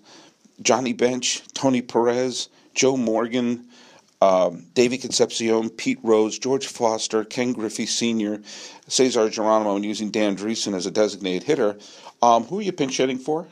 Johnny 0.63 0.93
Bench, 0.93 1.43
Tony 1.55 1.83
Perez, 1.83 2.49
Joe 2.75 2.97
Morgan, 2.97 3.67
um, 4.23 4.67
David 4.75 5.01
Concepcion, 5.01 5.71
Pete 5.71 5.99
Rose, 6.03 6.39
George 6.39 6.67
Foster, 6.67 7.25
Ken 7.25 7.53
Griffey 7.53 7.87
Sr., 7.87 8.41
Cesar 8.89 9.29
Geronimo, 9.31 9.77
and 9.77 9.85
using 9.85 10.11
Dan 10.11 10.37
Driessen 10.37 10.75
as 10.75 10.87
a 10.87 10.91
designated 10.91 11.43
hitter. 11.45 11.79
Um, 12.23 12.45
who 12.45 12.59
are 12.59 12.63
you 12.63 12.73
pinch 12.73 12.97
hitting 12.99 13.19
for? 13.19 13.47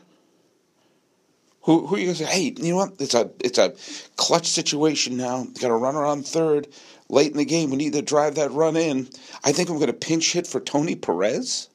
Who, 1.62 1.86
who 1.86 1.96
are 1.96 1.98
you 1.98 2.06
going 2.06 2.16
to 2.16 2.24
say, 2.24 2.30
hey, 2.30 2.54
you 2.56 2.70
know 2.70 2.76
what? 2.76 2.92
It's 2.98 3.14
a, 3.14 3.30
it's 3.40 3.58
a 3.58 3.74
clutch 4.16 4.46
situation 4.46 5.16
now. 5.16 5.46
Got 5.60 5.70
a 5.70 5.76
runner 5.76 6.04
on 6.04 6.22
third 6.22 6.68
late 7.08 7.30
in 7.32 7.38
the 7.38 7.44
game. 7.44 7.70
We 7.70 7.76
need 7.76 7.92
to 7.94 8.02
drive 8.02 8.34
that 8.36 8.50
run 8.52 8.76
in. 8.76 9.08
I 9.44 9.52
think 9.52 9.68
I'm 9.68 9.76
going 9.76 9.88
to 9.88 9.92
pinch 9.92 10.32
hit 10.32 10.46
for 10.46 10.60
Tony 10.60 10.94
Perez. 10.94 11.68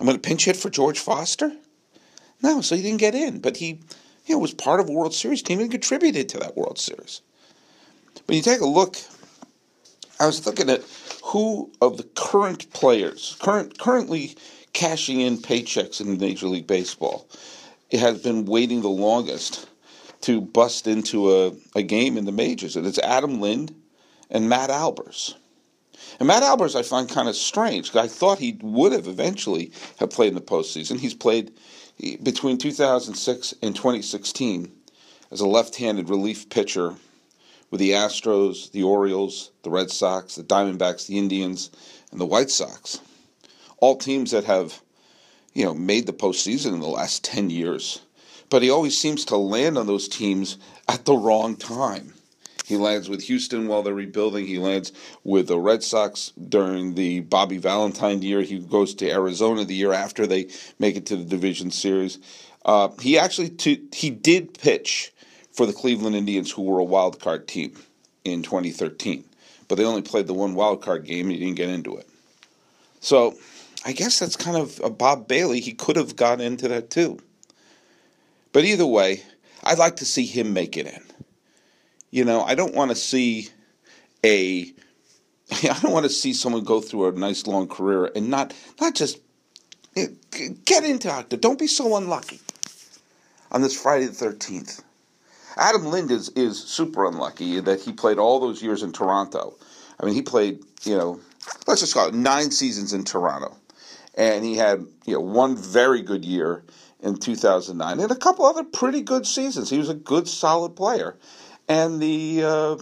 I'm 0.00 0.06
going 0.06 0.18
to 0.18 0.28
pinch 0.28 0.44
hit 0.44 0.56
for 0.56 0.70
George 0.70 0.98
Foster. 0.98 1.52
No, 2.42 2.60
so 2.60 2.74
he 2.74 2.82
didn't 2.82 3.00
get 3.00 3.14
in, 3.14 3.38
but 3.38 3.56
he, 3.56 3.80
you 4.26 4.34
know, 4.34 4.38
was 4.38 4.54
part 4.54 4.80
of 4.80 4.88
a 4.88 4.92
World 4.92 5.14
Series 5.14 5.42
team 5.42 5.60
and 5.60 5.70
contributed 5.70 6.28
to 6.30 6.38
that 6.38 6.56
World 6.56 6.78
Series. 6.78 7.20
When 8.26 8.36
you 8.36 8.42
take 8.42 8.60
a 8.60 8.66
look, 8.66 8.96
I 10.18 10.26
was 10.26 10.44
looking 10.46 10.70
at 10.70 10.82
who 11.24 11.70
of 11.80 11.96
the 11.96 12.02
current 12.02 12.72
players, 12.72 13.36
current 13.40 13.78
currently 13.78 14.36
cashing 14.72 15.20
in 15.20 15.36
paychecks 15.38 16.00
in 16.00 16.18
Major 16.18 16.46
League 16.46 16.66
Baseball 16.66 17.28
has 17.92 18.22
been 18.22 18.46
waiting 18.46 18.80
the 18.80 18.88
longest 18.88 19.68
to 20.22 20.40
bust 20.40 20.86
into 20.86 21.34
a, 21.34 21.52
a 21.74 21.82
game 21.82 22.16
in 22.16 22.24
the 22.24 22.32
majors, 22.32 22.76
and 22.76 22.86
it's 22.86 22.98
Adam 22.98 23.40
Lind 23.40 23.74
and 24.32 24.48
Matt 24.48 24.70
Albers. 24.70 25.34
And 26.18 26.26
Matt 26.26 26.42
Albers, 26.42 26.74
I 26.74 26.82
find 26.82 27.08
kind 27.08 27.28
of 27.28 27.36
strange. 27.36 27.94
I 27.94 28.08
thought 28.08 28.38
he 28.38 28.58
would 28.62 28.92
have 28.92 29.06
eventually 29.06 29.70
have 29.98 30.10
played 30.10 30.28
in 30.28 30.34
the 30.34 30.40
postseason. 30.40 30.98
He's 30.98 31.14
played 31.14 31.52
between 32.22 32.58
2006 32.58 33.54
and 33.62 33.76
2016 33.76 34.72
as 35.30 35.40
a 35.40 35.46
left-handed 35.46 36.08
relief 36.08 36.48
pitcher 36.50 36.94
with 37.70 37.80
the 37.80 37.90
Astros, 37.90 38.70
the 38.72 38.82
Orioles, 38.82 39.50
the 39.62 39.70
Red 39.70 39.90
Sox, 39.90 40.34
the 40.34 40.42
Diamondbacks, 40.42 41.06
the 41.06 41.18
Indians, 41.18 41.70
and 42.10 42.20
the 42.20 42.26
White 42.26 42.50
Sox. 42.50 43.00
All 43.78 43.96
teams 43.96 44.30
that 44.32 44.44
have 44.44 44.80
you 45.54 45.64
know, 45.64 45.74
made 45.74 46.06
the 46.06 46.12
postseason 46.12 46.72
in 46.72 46.80
the 46.80 46.86
last 46.86 47.24
10 47.24 47.50
years. 47.50 48.00
But 48.50 48.62
he 48.62 48.70
always 48.70 48.98
seems 48.98 49.24
to 49.26 49.36
land 49.36 49.78
on 49.78 49.86
those 49.86 50.08
teams 50.08 50.58
at 50.88 51.04
the 51.04 51.16
wrong 51.16 51.56
time. 51.56 52.14
He 52.64 52.76
lands 52.76 53.08
with 53.08 53.24
Houston 53.24 53.66
while 53.66 53.82
they're 53.82 53.94
rebuilding. 53.94 54.46
He 54.46 54.58
lands 54.58 54.92
with 55.24 55.48
the 55.48 55.58
Red 55.58 55.82
Sox 55.82 56.32
during 56.48 56.94
the 56.94 57.20
Bobby 57.20 57.58
Valentine 57.58 58.22
year. 58.22 58.42
He 58.42 58.60
goes 58.60 58.94
to 58.96 59.10
Arizona 59.10 59.64
the 59.64 59.74
year 59.74 59.92
after 59.92 60.26
they 60.26 60.48
make 60.78 60.96
it 60.96 61.06
to 61.06 61.16
the 61.16 61.24
division 61.24 61.70
series. 61.70 62.18
Uh, 62.64 62.88
he 63.00 63.18
actually 63.18 63.50
t- 63.50 63.82
he 63.92 64.10
did 64.10 64.54
pitch 64.54 65.12
for 65.50 65.66
the 65.66 65.72
Cleveland 65.72 66.16
Indians, 66.16 66.50
who 66.50 66.62
were 66.62 66.78
a 66.78 66.84
wild 66.84 67.20
card 67.20 67.48
team 67.48 67.76
in 68.24 68.42
2013, 68.42 69.24
but 69.68 69.74
they 69.74 69.84
only 69.84 70.02
played 70.02 70.26
the 70.26 70.34
one 70.34 70.54
wild 70.54 70.82
card 70.82 71.04
game 71.04 71.26
and 71.26 71.32
he 71.32 71.38
didn't 71.38 71.56
get 71.56 71.68
into 71.68 71.96
it. 71.96 72.08
So 73.00 73.36
I 73.84 73.92
guess 73.92 74.18
that's 74.18 74.36
kind 74.36 74.56
of 74.56 74.80
a 74.82 74.90
Bob 74.90 75.26
Bailey. 75.26 75.60
He 75.60 75.72
could 75.72 75.96
have 75.96 76.14
got 76.14 76.40
into 76.40 76.68
that 76.68 76.88
too. 76.88 77.18
But 78.52 78.64
either 78.64 78.86
way, 78.86 79.22
I'd 79.64 79.78
like 79.78 79.96
to 79.96 80.04
see 80.04 80.26
him 80.26 80.52
make 80.52 80.76
it 80.76 80.86
in. 80.86 81.02
You 82.12 82.24
know, 82.24 82.42
I 82.42 82.54
don't 82.54 82.74
want 82.74 82.92
to 82.92 82.94
see 82.94 83.48
a 84.24 84.72
I 85.50 85.78
don't 85.82 85.92
want 85.92 86.04
to 86.04 86.10
see 86.10 86.32
someone 86.32 86.62
go 86.62 86.80
through 86.80 87.08
a 87.08 87.12
nice 87.12 87.48
long 87.48 87.66
career 87.66 88.12
and 88.14 88.28
not 88.28 88.54
not 88.80 88.94
just 88.94 89.18
eh, 89.96 90.06
get 90.64 90.84
into 90.84 91.10
actor. 91.10 91.36
Don't 91.36 91.58
be 91.58 91.66
so 91.66 91.96
unlucky 91.96 92.38
on 93.50 93.62
this 93.62 93.80
Friday 93.80 94.06
the 94.06 94.12
thirteenth. 94.12 94.84
Adam 95.56 95.86
Lind 95.86 96.10
is, 96.10 96.30
is 96.30 96.62
super 96.62 97.04
unlucky 97.04 97.60
that 97.60 97.80
he 97.80 97.92
played 97.92 98.18
all 98.18 98.40
those 98.40 98.62
years 98.62 98.82
in 98.82 98.92
Toronto. 98.92 99.54
I 100.00 100.06
mean, 100.06 100.14
he 100.14 100.22
played, 100.22 100.60
you 100.84 100.96
know, 100.96 101.20
let's 101.66 101.82
just 101.82 101.92
call 101.92 102.08
it 102.08 102.14
nine 102.14 102.50
seasons 102.50 102.94
in 102.94 103.04
Toronto 103.04 103.54
and 104.14 104.44
he 104.44 104.56
had 104.56 104.86
you 105.06 105.14
know 105.14 105.20
one 105.20 105.56
very 105.56 106.02
good 106.02 106.24
year 106.24 106.64
in 107.00 107.16
2009 107.16 108.00
and 108.00 108.10
a 108.10 108.16
couple 108.16 108.44
other 108.44 108.64
pretty 108.64 109.02
good 109.02 109.26
seasons. 109.26 109.70
He 109.70 109.78
was 109.78 109.88
a 109.88 109.94
good, 109.94 110.28
solid 110.28 110.76
player, 110.76 111.16
and 111.72 112.02
the 112.02 112.42
uh, 112.44 112.76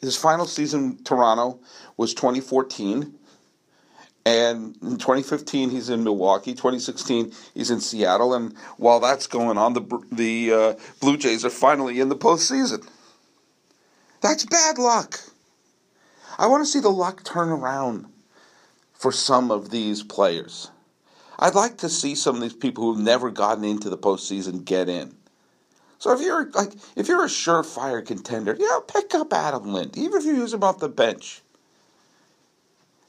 his 0.00 0.16
final 0.16 0.46
season 0.46 0.84
in 0.84 1.04
Toronto 1.04 1.60
was 1.98 2.14
2014. 2.14 3.14
And 4.24 4.76
in 4.82 4.96
2015, 4.96 5.70
he's 5.70 5.88
in 5.88 6.02
Milwaukee. 6.02 6.52
2016, 6.52 7.32
he's 7.54 7.70
in 7.70 7.80
Seattle. 7.80 8.34
And 8.34 8.56
while 8.76 8.98
that's 9.00 9.26
going 9.26 9.58
on, 9.58 9.74
the 9.74 10.06
the 10.10 10.52
uh, 10.52 10.74
Blue 11.00 11.16
Jays 11.18 11.44
are 11.44 11.50
finally 11.50 12.00
in 12.00 12.08
the 12.08 12.16
postseason. 12.16 12.88
That's 14.22 14.46
bad 14.46 14.78
luck. 14.78 15.20
I 16.38 16.46
want 16.46 16.64
to 16.64 16.70
see 16.70 16.80
the 16.80 16.88
luck 16.88 17.22
turn 17.22 17.50
around 17.50 18.06
for 18.94 19.12
some 19.12 19.50
of 19.50 19.70
these 19.70 20.02
players. 20.02 20.70
I'd 21.38 21.54
like 21.54 21.76
to 21.78 21.90
see 21.90 22.14
some 22.14 22.36
of 22.36 22.40
these 22.40 22.54
people 22.54 22.84
who've 22.84 23.04
never 23.04 23.30
gotten 23.30 23.62
into 23.62 23.90
the 23.90 23.98
postseason 23.98 24.64
get 24.64 24.88
in. 24.88 25.14
So 26.06 26.12
if 26.12 26.20
you're 26.20 26.48
like 26.52 26.72
if 26.94 27.08
you're 27.08 27.24
a 27.24 27.28
surefire 27.28 28.06
contender, 28.06 28.56
yeah, 28.56 28.78
pick 28.86 29.12
up 29.16 29.32
Adam 29.32 29.72
Lind, 29.72 29.98
even 29.98 30.20
if 30.20 30.24
you 30.24 30.36
use 30.36 30.54
him 30.54 30.62
off 30.62 30.78
the 30.78 30.88
bench. 30.88 31.42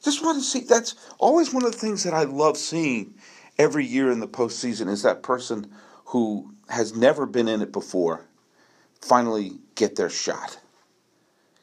Just 0.03 0.25
want 0.25 0.39
to 0.39 0.43
see 0.43 0.61
that's 0.61 0.95
always 1.19 1.53
one 1.53 1.63
of 1.63 1.73
the 1.73 1.77
things 1.77 2.03
that 2.05 2.15
I 2.15 2.23
love 2.23 2.57
seeing 2.57 3.13
every 3.59 3.85
year 3.85 4.09
in 4.09 4.19
the 4.19 4.27
postseason 4.27 4.89
is 4.89 5.03
that 5.03 5.21
person 5.21 5.71
who 6.05 6.55
has 6.69 6.95
never 6.95 7.27
been 7.27 7.47
in 7.47 7.61
it 7.61 7.71
before 7.71 8.25
finally 8.99 9.59
get 9.75 9.95
their 9.95 10.09
shot. 10.09 10.59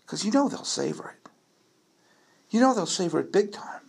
Because 0.06 0.24
you 0.24 0.30
know 0.30 0.48
they'll 0.48 0.62
savor 0.62 1.16
it. 1.18 1.28
You 2.50 2.60
know 2.60 2.74
they'll 2.74 2.86
savor 2.86 3.18
it 3.18 3.32
big 3.32 3.50
time. 3.50 3.80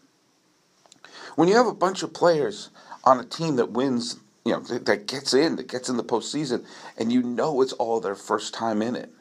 When 1.36 1.48
you 1.48 1.58
have 1.58 1.68
a 1.68 1.76
bunch 1.76 2.02
of 2.02 2.12
players 2.12 2.72
on 3.04 3.20
a 3.20 3.24
team 3.24 3.58
that 3.58 3.70
wins, 3.70 4.18
you 4.46 4.52
know, 4.52 4.60
that 4.62 5.08
gets 5.08 5.34
in, 5.34 5.56
that 5.56 5.68
gets 5.68 5.90
in 5.90 5.98
the 5.98 6.04
postseason, 6.04 6.64
and 6.98 7.12
you 7.12 7.24
know 7.24 7.62
it's 7.62 7.74
all 7.74 8.00
their 8.00 8.16
first 8.16 8.54
time 8.54 8.82
in 8.82 8.96
it, 8.96 9.12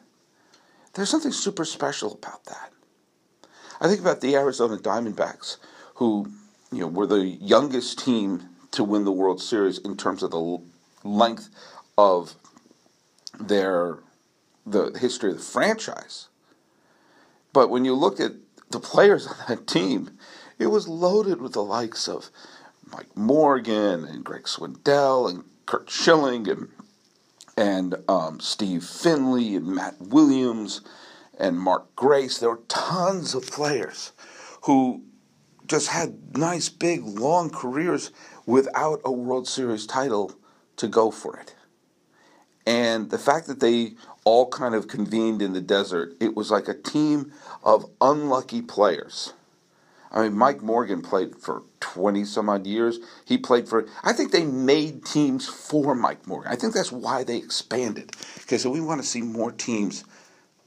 there's 0.93 1.09
something 1.09 1.31
super 1.31 1.65
special 1.65 2.13
about 2.13 2.45
that. 2.45 2.71
I 3.81 3.87
think 3.87 3.99
about 3.99 4.21
the 4.21 4.35
Arizona 4.35 4.77
Diamondbacks, 4.77 5.57
who 5.95 6.31
you 6.71 6.81
know 6.81 6.87
were 6.87 7.07
the 7.07 7.25
youngest 7.25 7.99
team 7.99 8.49
to 8.71 8.83
win 8.83 9.03
the 9.03 9.11
World 9.11 9.41
Series 9.41 9.79
in 9.79 9.97
terms 9.97 10.21
of 10.21 10.31
the 10.31 10.59
length 11.03 11.49
of 11.97 12.35
their 13.39 13.97
the 14.65 14.97
history 14.99 15.31
of 15.31 15.37
the 15.37 15.43
franchise. 15.43 16.27
But 17.51 17.69
when 17.69 17.83
you 17.83 17.93
look 17.93 18.19
at 18.19 18.33
the 18.69 18.79
players 18.79 19.27
on 19.27 19.35
that 19.47 19.67
team, 19.67 20.17
it 20.59 20.67
was 20.67 20.87
loaded 20.87 21.41
with 21.41 21.53
the 21.53 21.63
likes 21.63 22.07
of 22.07 22.29
Mike 22.91 23.15
Morgan 23.15 24.05
and 24.05 24.23
Greg 24.23 24.43
Swindell 24.43 25.29
and 25.29 25.43
Curt 25.65 25.89
Schilling 25.89 26.47
and 26.49 26.69
and 27.57 27.95
um, 28.09 28.39
Steve 28.39 28.83
Finley 28.83 29.55
and 29.55 29.67
Matt 29.67 29.95
Williams 29.99 30.81
and 31.39 31.59
Mark 31.59 31.95
Grace. 31.95 32.37
There 32.37 32.49
were 32.49 32.61
tons 32.67 33.33
of 33.33 33.49
players 33.49 34.11
who 34.63 35.03
just 35.67 35.87
had 35.87 36.37
nice, 36.37 36.69
big, 36.69 37.03
long 37.03 37.49
careers 37.49 38.11
without 38.45 39.01
a 39.05 39.11
World 39.11 39.47
Series 39.47 39.87
title 39.87 40.33
to 40.77 40.87
go 40.87 41.11
for 41.11 41.37
it. 41.37 41.55
And 42.67 43.09
the 43.09 43.17
fact 43.17 43.47
that 43.47 43.59
they 43.59 43.93
all 44.23 44.49
kind 44.49 44.73
of 44.75 44.87
convened 44.87 45.41
in 45.41 45.53
the 45.53 45.61
desert, 45.61 46.15
it 46.19 46.35
was 46.35 46.51
like 46.51 46.67
a 46.67 46.73
team 46.73 47.31
of 47.63 47.89
unlucky 48.01 48.61
players. 48.61 49.33
I 50.11 50.23
mean, 50.23 50.33
Mike 50.33 50.61
Morgan 50.61 51.01
played 51.01 51.35
for 51.35 51.63
20 51.95 52.25
some 52.25 52.49
odd 52.49 52.67
years. 52.67 52.99
He 53.23 53.37
played 53.37 53.69
for, 53.69 53.87
I 54.03 54.11
think 54.11 54.33
they 54.33 54.43
made 54.43 55.05
teams 55.05 55.47
for 55.47 55.95
Mike 55.95 56.27
Morgan. 56.27 56.51
I 56.51 56.57
think 56.57 56.73
that's 56.73 56.91
why 56.91 57.23
they 57.23 57.37
expanded. 57.37 58.11
Okay, 58.41 58.57
so 58.57 58.69
we 58.69 58.81
want 58.81 59.01
to 59.01 59.07
see 59.07 59.21
more 59.21 59.53
teams 59.53 60.03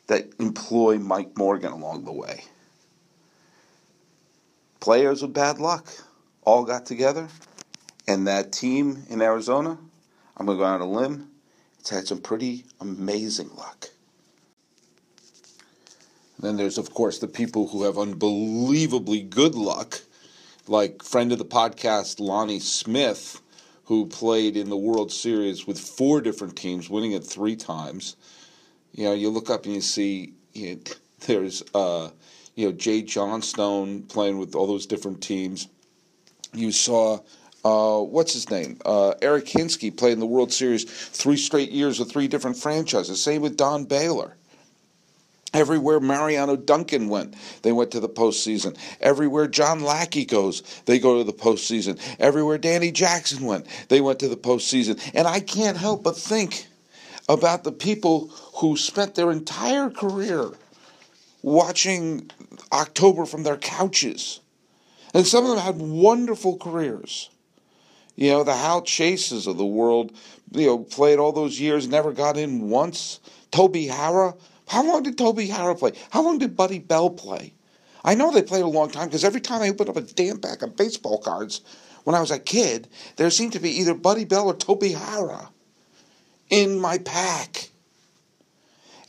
that 0.06 0.26
employ 0.40 0.96
Mike 0.98 1.36
Morgan 1.36 1.70
along 1.70 2.06
the 2.06 2.12
way. 2.12 2.44
Players 4.80 5.20
with 5.20 5.34
bad 5.34 5.58
luck 5.58 5.86
all 6.44 6.64
got 6.64 6.86
together, 6.86 7.28
and 8.06 8.26
that 8.26 8.50
team 8.50 9.04
in 9.10 9.20
Arizona, 9.20 9.76
I'm 10.34 10.46
going 10.46 10.56
to 10.56 10.62
go 10.62 10.66
out 10.66 10.80
on 10.80 10.88
a 10.88 10.90
limb, 10.90 11.28
it's 11.78 11.90
had 11.90 12.06
some 12.06 12.22
pretty 12.22 12.64
amazing 12.80 13.50
luck. 13.54 13.90
then 16.40 16.56
there's, 16.56 16.78
of 16.78 16.94
course, 16.94 17.18
the 17.18 17.28
people 17.28 17.68
who 17.68 17.82
have 17.82 17.98
unbelievably 17.98 19.24
good 19.24 19.54
luck, 19.54 20.00
like 20.68 21.02
friend 21.02 21.32
of 21.32 21.38
the 21.38 21.44
podcast, 21.44 22.20
Lonnie 22.20 22.60
Smith, 22.60 23.40
who 23.84 24.06
played 24.06 24.56
in 24.56 24.68
the 24.68 24.76
World 24.76 25.12
Series 25.12 25.66
with 25.66 25.78
four 25.78 26.20
different 26.20 26.56
teams, 26.56 26.90
winning 26.90 27.12
it 27.12 27.24
three 27.24 27.56
times. 27.56 28.16
You 28.92 29.04
know, 29.04 29.14
you 29.14 29.30
look 29.30 29.50
up 29.50 29.64
and 29.64 29.74
you 29.74 29.80
see 29.80 30.34
you 30.52 30.76
know, 30.76 30.80
there's, 31.26 31.62
uh, 31.74 32.10
you 32.54 32.66
know, 32.66 32.72
Jay 32.72 33.02
Johnstone 33.02 34.02
playing 34.02 34.38
with 34.38 34.54
all 34.54 34.66
those 34.66 34.86
different 34.86 35.22
teams. 35.22 35.68
You 36.52 36.72
saw 36.72 37.20
uh, 37.64 38.00
what's 38.00 38.32
his 38.32 38.50
name? 38.50 38.78
Uh, 38.86 39.14
Eric 39.20 39.46
Hinske 39.46 39.96
played 39.96 40.12
in 40.12 40.20
the 40.20 40.26
World 40.26 40.52
Series 40.52 40.84
three 40.84 41.36
straight 41.36 41.70
years 41.70 41.98
with 41.98 42.10
three 42.10 42.28
different 42.28 42.56
franchises. 42.56 43.22
Same 43.22 43.42
with 43.42 43.56
Don 43.56 43.84
Baylor. 43.84 44.37
Everywhere 45.54 45.98
Mariano 45.98 46.56
Duncan 46.56 47.08
went, 47.08 47.34
they 47.62 47.72
went 47.72 47.90
to 47.92 48.00
the 48.00 48.08
postseason. 48.08 48.76
Everywhere 49.00 49.48
John 49.48 49.80
Lackey 49.80 50.26
goes, 50.26 50.62
they 50.84 50.98
go 50.98 51.18
to 51.18 51.24
the 51.24 51.32
postseason. 51.32 51.98
Everywhere 52.18 52.58
Danny 52.58 52.92
Jackson 52.92 53.44
went, 53.46 53.66
they 53.88 54.02
went 54.02 54.18
to 54.18 54.28
the 54.28 54.36
postseason. 54.36 55.00
And 55.14 55.26
I 55.26 55.40
can't 55.40 55.78
help 55.78 56.02
but 56.02 56.16
think 56.16 56.66
about 57.30 57.64
the 57.64 57.72
people 57.72 58.28
who 58.56 58.76
spent 58.76 59.14
their 59.14 59.30
entire 59.30 59.88
career 59.88 60.50
watching 61.42 62.30
October 62.70 63.24
from 63.24 63.42
their 63.42 63.56
couches. 63.56 64.40
And 65.14 65.26
some 65.26 65.44
of 65.44 65.50
them 65.50 65.60
had 65.60 65.78
wonderful 65.78 66.58
careers. 66.58 67.30
You 68.16 68.30
know, 68.32 68.44
the 68.44 68.54
Hal 68.54 68.82
Chases 68.82 69.46
of 69.46 69.56
the 69.56 69.64
world, 69.64 70.12
you 70.52 70.66
know, 70.66 70.78
played 70.80 71.18
all 71.18 71.32
those 71.32 71.58
years, 71.58 71.88
never 71.88 72.12
got 72.12 72.36
in 72.36 72.68
once. 72.68 73.20
Toby 73.50 73.86
Harrah. 73.86 74.38
How 74.68 74.84
long 74.84 75.02
did 75.02 75.18
Toby 75.18 75.48
Harrah 75.48 75.78
play? 75.78 75.92
How 76.10 76.22
long 76.22 76.38
did 76.38 76.56
Buddy 76.56 76.78
Bell 76.78 77.10
play? 77.10 77.54
I 78.04 78.14
know 78.14 78.30
they 78.30 78.42
played 78.42 78.62
a 78.62 78.68
long 78.68 78.90
time 78.90 79.08
because 79.08 79.24
every 79.24 79.40
time 79.40 79.62
I 79.62 79.68
opened 79.68 79.88
up 79.90 79.96
a 79.96 80.02
damn 80.02 80.38
pack 80.38 80.62
of 80.62 80.76
baseball 80.76 81.18
cards 81.18 81.62
when 82.04 82.14
I 82.14 82.20
was 82.20 82.30
a 82.30 82.38
kid, 82.38 82.88
there 83.16 83.30
seemed 83.30 83.54
to 83.54 83.60
be 83.60 83.70
either 83.80 83.94
Buddy 83.94 84.24
Bell 84.24 84.46
or 84.46 84.54
Toby 84.54 84.92
Harrah 84.92 85.48
in 86.48 86.78
my 86.78 86.98
pack. 86.98 87.70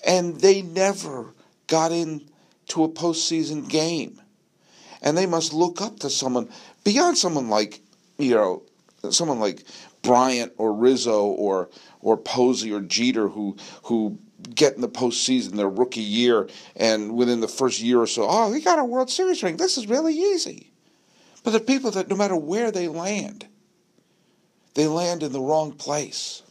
And 0.05 0.39
they 0.39 0.61
never 0.61 1.33
got 1.67 1.91
into 1.91 2.83
a 2.83 2.89
postseason 2.89 3.69
game. 3.69 4.21
And 5.01 5.17
they 5.17 5.25
must 5.25 5.53
look 5.53 5.81
up 5.81 5.99
to 5.99 6.09
someone 6.09 6.49
beyond 6.83 7.17
someone 7.17 7.49
like, 7.49 7.81
you 8.17 8.35
know, 8.35 8.63
someone 9.11 9.39
like 9.39 9.63
Bryant 10.01 10.53
or 10.57 10.73
Rizzo 10.73 11.25
or 11.25 11.69
or 12.01 12.17
Posey 12.17 12.71
or 12.71 12.81
Jeter 12.81 13.27
who 13.29 13.55
who 13.83 14.19
get 14.55 14.75
in 14.75 14.81
the 14.81 14.89
postseason 14.89 15.51
their 15.51 15.69
rookie 15.69 16.01
year 16.01 16.47
and 16.75 17.15
within 17.15 17.41
the 17.41 17.47
first 17.47 17.81
year 17.81 18.01
or 18.01 18.07
so, 18.07 18.25
oh, 18.27 18.51
he 18.53 18.61
got 18.61 18.79
a 18.79 18.85
World 18.85 19.09
Series 19.09 19.43
ring. 19.43 19.57
This 19.57 19.77
is 19.77 19.87
really 19.87 20.13
easy. 20.13 20.71
But 21.43 21.51
the 21.51 21.59
people 21.59 21.91
that 21.91 22.09
no 22.09 22.15
matter 22.15 22.35
where 22.35 22.71
they 22.71 22.87
land, 22.87 23.47
they 24.75 24.87
land 24.87 25.23
in 25.23 25.31
the 25.31 25.41
wrong 25.41 25.73
place. 25.73 26.43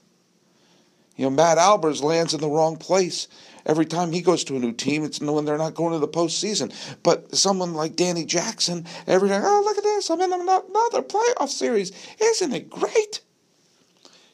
You 1.16 1.24
know, 1.24 1.30
Matt 1.30 1.58
Albers 1.58 2.02
lands 2.02 2.34
in 2.34 2.40
the 2.40 2.48
wrong 2.48 2.76
place 2.76 3.26
every 3.68 3.84
time 3.84 4.12
he 4.12 4.22
goes 4.22 4.42
to 4.44 4.56
a 4.56 4.58
new 4.58 4.72
team, 4.72 5.04
it's 5.04 5.20
when 5.20 5.44
they're 5.44 5.58
not 5.58 5.74
going 5.74 5.92
to 5.92 5.98
the 5.98 6.08
postseason. 6.08 6.72
But 7.02 7.36
someone 7.36 7.74
like 7.74 7.96
Danny 7.96 8.24
Jackson, 8.24 8.86
every 9.06 9.28
time, 9.28 9.42
oh, 9.44 9.62
look 9.64 9.76
at 9.76 9.84
this, 9.84 10.10
I'm 10.10 10.20
in 10.20 10.32
another 10.32 11.02
playoff 11.02 11.50
series. 11.50 11.92
Isn't 12.20 12.54
it 12.54 12.70
great? 12.70 13.20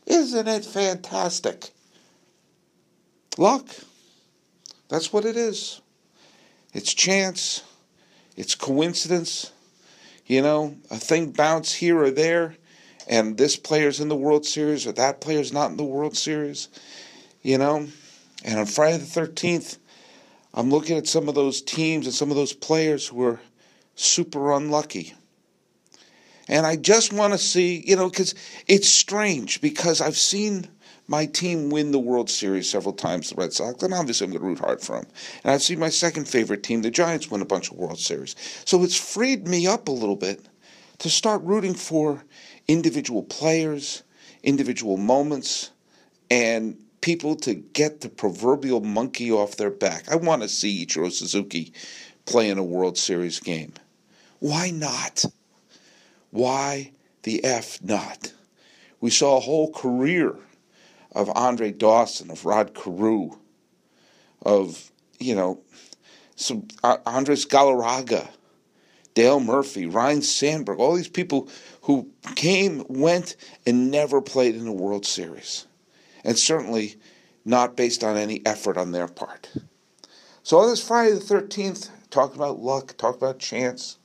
Isn't 0.07 0.49
it 0.49 0.65
fantastic? 0.65 1.71
Luck. 3.39 3.67
That's 4.89 5.13
what 5.13 5.25
it 5.25 5.37
is. 5.37 5.81
It's 6.73 6.93
chance. 6.93 7.63
It's 8.37 8.55
coincidence. 8.55 9.53
You 10.27 10.43
know, 10.43 10.77
a 10.91 10.97
thing 10.97 11.33
bounce 11.33 11.75
here 11.75 12.03
or 12.03 12.11
there, 12.11 12.57
and 13.07 13.37
this 13.37 13.57
player's 13.57 14.01
in 14.01 14.09
the 14.09 14.17
World 14.17 14.47
Series 14.47 14.87
or 14.87 14.93
that 14.93 15.21
player's 15.21 15.53
not 15.53 15.71
in 15.71 15.77
the 15.77 15.85
World 15.85 16.17
Series. 16.17 16.69
You 17.43 17.59
know, 17.59 17.87
and 18.45 18.59
on 18.59 18.67
Friday 18.67 18.99
the 18.99 19.05
13th, 19.05 19.79
I'm 20.55 20.71
looking 20.71 20.97
at 20.97 21.07
some 21.07 21.29
of 21.29 21.35
those 21.35 21.61
teams 21.61 22.07
and 22.07 22.15
some 22.15 22.31
of 22.31 22.37
those 22.37 22.53
players 22.53 23.09
who 23.09 23.17
were 23.17 23.41
super 23.97 24.53
unlucky. 24.53 25.15
And 26.49 26.67
I 26.67 26.77
just 26.77 27.13
want 27.13 27.33
to 27.33 27.39
see, 27.39 27.83
you 27.87 27.97
know, 27.97 28.09
because 28.09 28.35
it's 28.67 28.89
strange 28.89 29.61
because 29.61 30.01
I've 30.01 30.17
seen 30.17 30.69
my 31.07 31.27
team 31.27 31.71
win 31.71 31.91
the 31.91 31.99
World 31.99 32.31
Series 32.31 32.69
several 32.69 32.95
times, 32.95 33.31
the 33.31 33.37
Red 33.37 33.53
Sox, 33.53 33.83
and 33.83 33.93
obviously 33.93 34.25
I'm 34.25 34.31
going 34.31 34.43
to 34.43 34.47
root 34.47 34.59
hard 34.59 34.81
for 34.81 34.97
them. 34.97 35.07
And 35.43 35.53
I've 35.53 35.63
seen 35.63 35.79
my 35.79 35.91
second 35.91 36.29
favorite 36.29 36.63
team, 36.63 36.83
the 36.83 36.91
Giants, 36.91 37.31
win 37.31 37.43
a 37.43 37.47
bunch 37.47 37.71
of 37.71 37.77
World 37.77 37.99
Series. 37.99 38.37
So 38.65 38.83
it's 38.83 38.97
freed 38.97 39.47
me 39.47 39.67
up 39.67 39.89
a 39.89 39.93
little 39.93 40.17
bit 40.17 40.47
to 40.99 41.11
start 41.11 41.43
rooting 41.43 41.75
for 41.75 42.25
individual 42.69 43.23
players, 43.23 44.03
individual 44.43 44.97
moments, 44.97 45.71
and 46.31 46.77
people 47.01 47.37
to 47.37 47.55
get 47.55 48.01
the 48.01 48.09
proverbial 48.09 48.81
monkey 48.81 49.31
off 49.31 49.57
their 49.57 49.71
back. 49.71 50.11
I 50.11 50.17
want 50.17 50.43
to 50.43 50.49
see 50.49 50.87
Ichiro 50.87 51.13
Suzuki 51.13 51.75
play 52.25 52.49
in 52.49 52.57
a 52.57 52.65
World 52.65 52.97
Series 52.97 53.41
game. 53.41 53.75
Why 54.39 54.71
not? 54.71 55.25
Why 56.35 56.91
the 57.23 57.45
F 57.45 57.81
not? 57.81 58.33
We 59.01 59.11
saw 59.11 59.37
a 59.37 59.41
whole 59.41 59.71
career 59.71 60.35
of 61.13 61.31
Andre 61.31 61.71
Dawson, 61.71 62.29
of 62.29 62.45
Rod 62.45 62.75
Carew, 62.75 63.39
of, 64.43 64.91
you 65.21 65.37
know, 65.37 65.61
some 66.35 66.67
uh, 66.83 66.97
Andres 67.07 67.47
Galarraga, 67.47 68.27
Dale 69.15 69.39
Murphy, 69.39 69.87
Ryne 69.87 70.23
Sandberg, 70.23 70.81
all 70.81 70.97
these 70.97 71.07
people 71.07 71.49
who 71.83 72.11
came, 72.35 72.85
went, 72.89 73.37
and 73.65 73.93
never 73.93 74.21
played 74.21 74.57
in 74.57 74.67
a 74.67 74.73
World 74.73 75.07
Series 75.07 75.69
and 76.25 76.37
certainly 76.37 76.97
not 77.45 77.77
based 77.77 78.03
on 78.03 78.17
any 78.17 78.45
effort 78.45 78.77
on 78.77 78.91
their 78.91 79.07
part. 79.07 79.53
So 80.43 80.59
on 80.59 80.69
this 80.69 80.85
Friday 80.85 81.13
the 81.13 81.21
13th, 81.21 81.91
talk 82.11 82.35
about 82.35 82.59
luck, 82.59 82.97
talk 82.97 83.15
about 83.15 83.39
chance. 83.39 83.99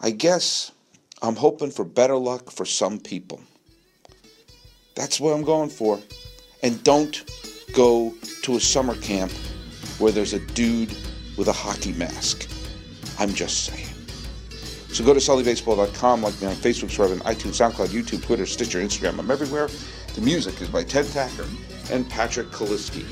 I 0.00 0.12
guess 0.12 0.70
I'm 1.22 1.36
hoping 1.36 1.70
for 1.70 1.84
better 1.84 2.16
luck 2.16 2.50
for 2.50 2.64
some 2.64 2.98
people. 2.98 3.40
That's 4.94 5.20
what 5.20 5.34
I'm 5.34 5.42
going 5.42 5.70
for. 5.70 6.00
And 6.62 6.82
don't 6.84 7.24
go 7.74 8.14
to 8.42 8.56
a 8.56 8.60
summer 8.60 8.94
camp 8.96 9.32
where 9.98 10.12
there's 10.12 10.32
a 10.32 10.40
dude 10.40 10.94
with 11.36 11.48
a 11.48 11.52
hockey 11.52 11.92
mask. 11.92 12.48
I'm 13.18 13.32
just 13.32 13.64
saying. 13.64 13.86
So 14.88 15.04
go 15.04 15.12
to 15.12 15.18
sullybaseball.com, 15.18 16.22
like 16.22 16.40
me 16.40 16.46
on 16.46 16.54
Facebook, 16.54 16.90
subscribe 16.90 17.10
on 17.10 17.18
iTunes, 17.20 17.60
SoundCloud, 17.60 17.88
YouTube, 17.88 18.22
Twitter, 18.22 18.46
Stitcher, 18.46 18.80
Instagram. 18.80 19.18
I'm 19.18 19.30
everywhere. 19.30 19.68
The 20.14 20.20
music 20.20 20.60
is 20.62 20.68
by 20.68 20.84
Ted 20.84 21.06
Thacker 21.06 21.46
and 21.92 22.08
Patrick 22.08 22.48
Kaliski, 22.48 23.04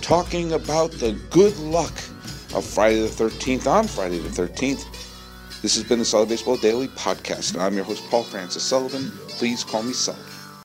talking 0.00 0.54
about 0.54 0.92
the 0.92 1.12
good 1.30 1.56
luck 1.58 1.92
of 2.54 2.64
Friday 2.64 3.00
the 3.00 3.08
13th 3.08 3.66
on 3.66 3.86
Friday 3.86 4.18
the 4.18 4.30
13th. 4.30 4.86
This 5.62 5.74
has 5.74 5.84
been 5.84 5.98
the 5.98 6.04
Sully 6.04 6.26
Baseball 6.26 6.56
Daily 6.58 6.86
Podcast, 6.88 7.54
and 7.54 7.62
I'm 7.62 7.74
your 7.74 7.84
host, 7.84 8.04
Paul 8.10 8.22
Francis 8.22 8.62
Sullivan. 8.62 9.10
Please 9.28 9.64
call 9.64 9.82
me 9.82 9.92
Sully. 9.92 10.18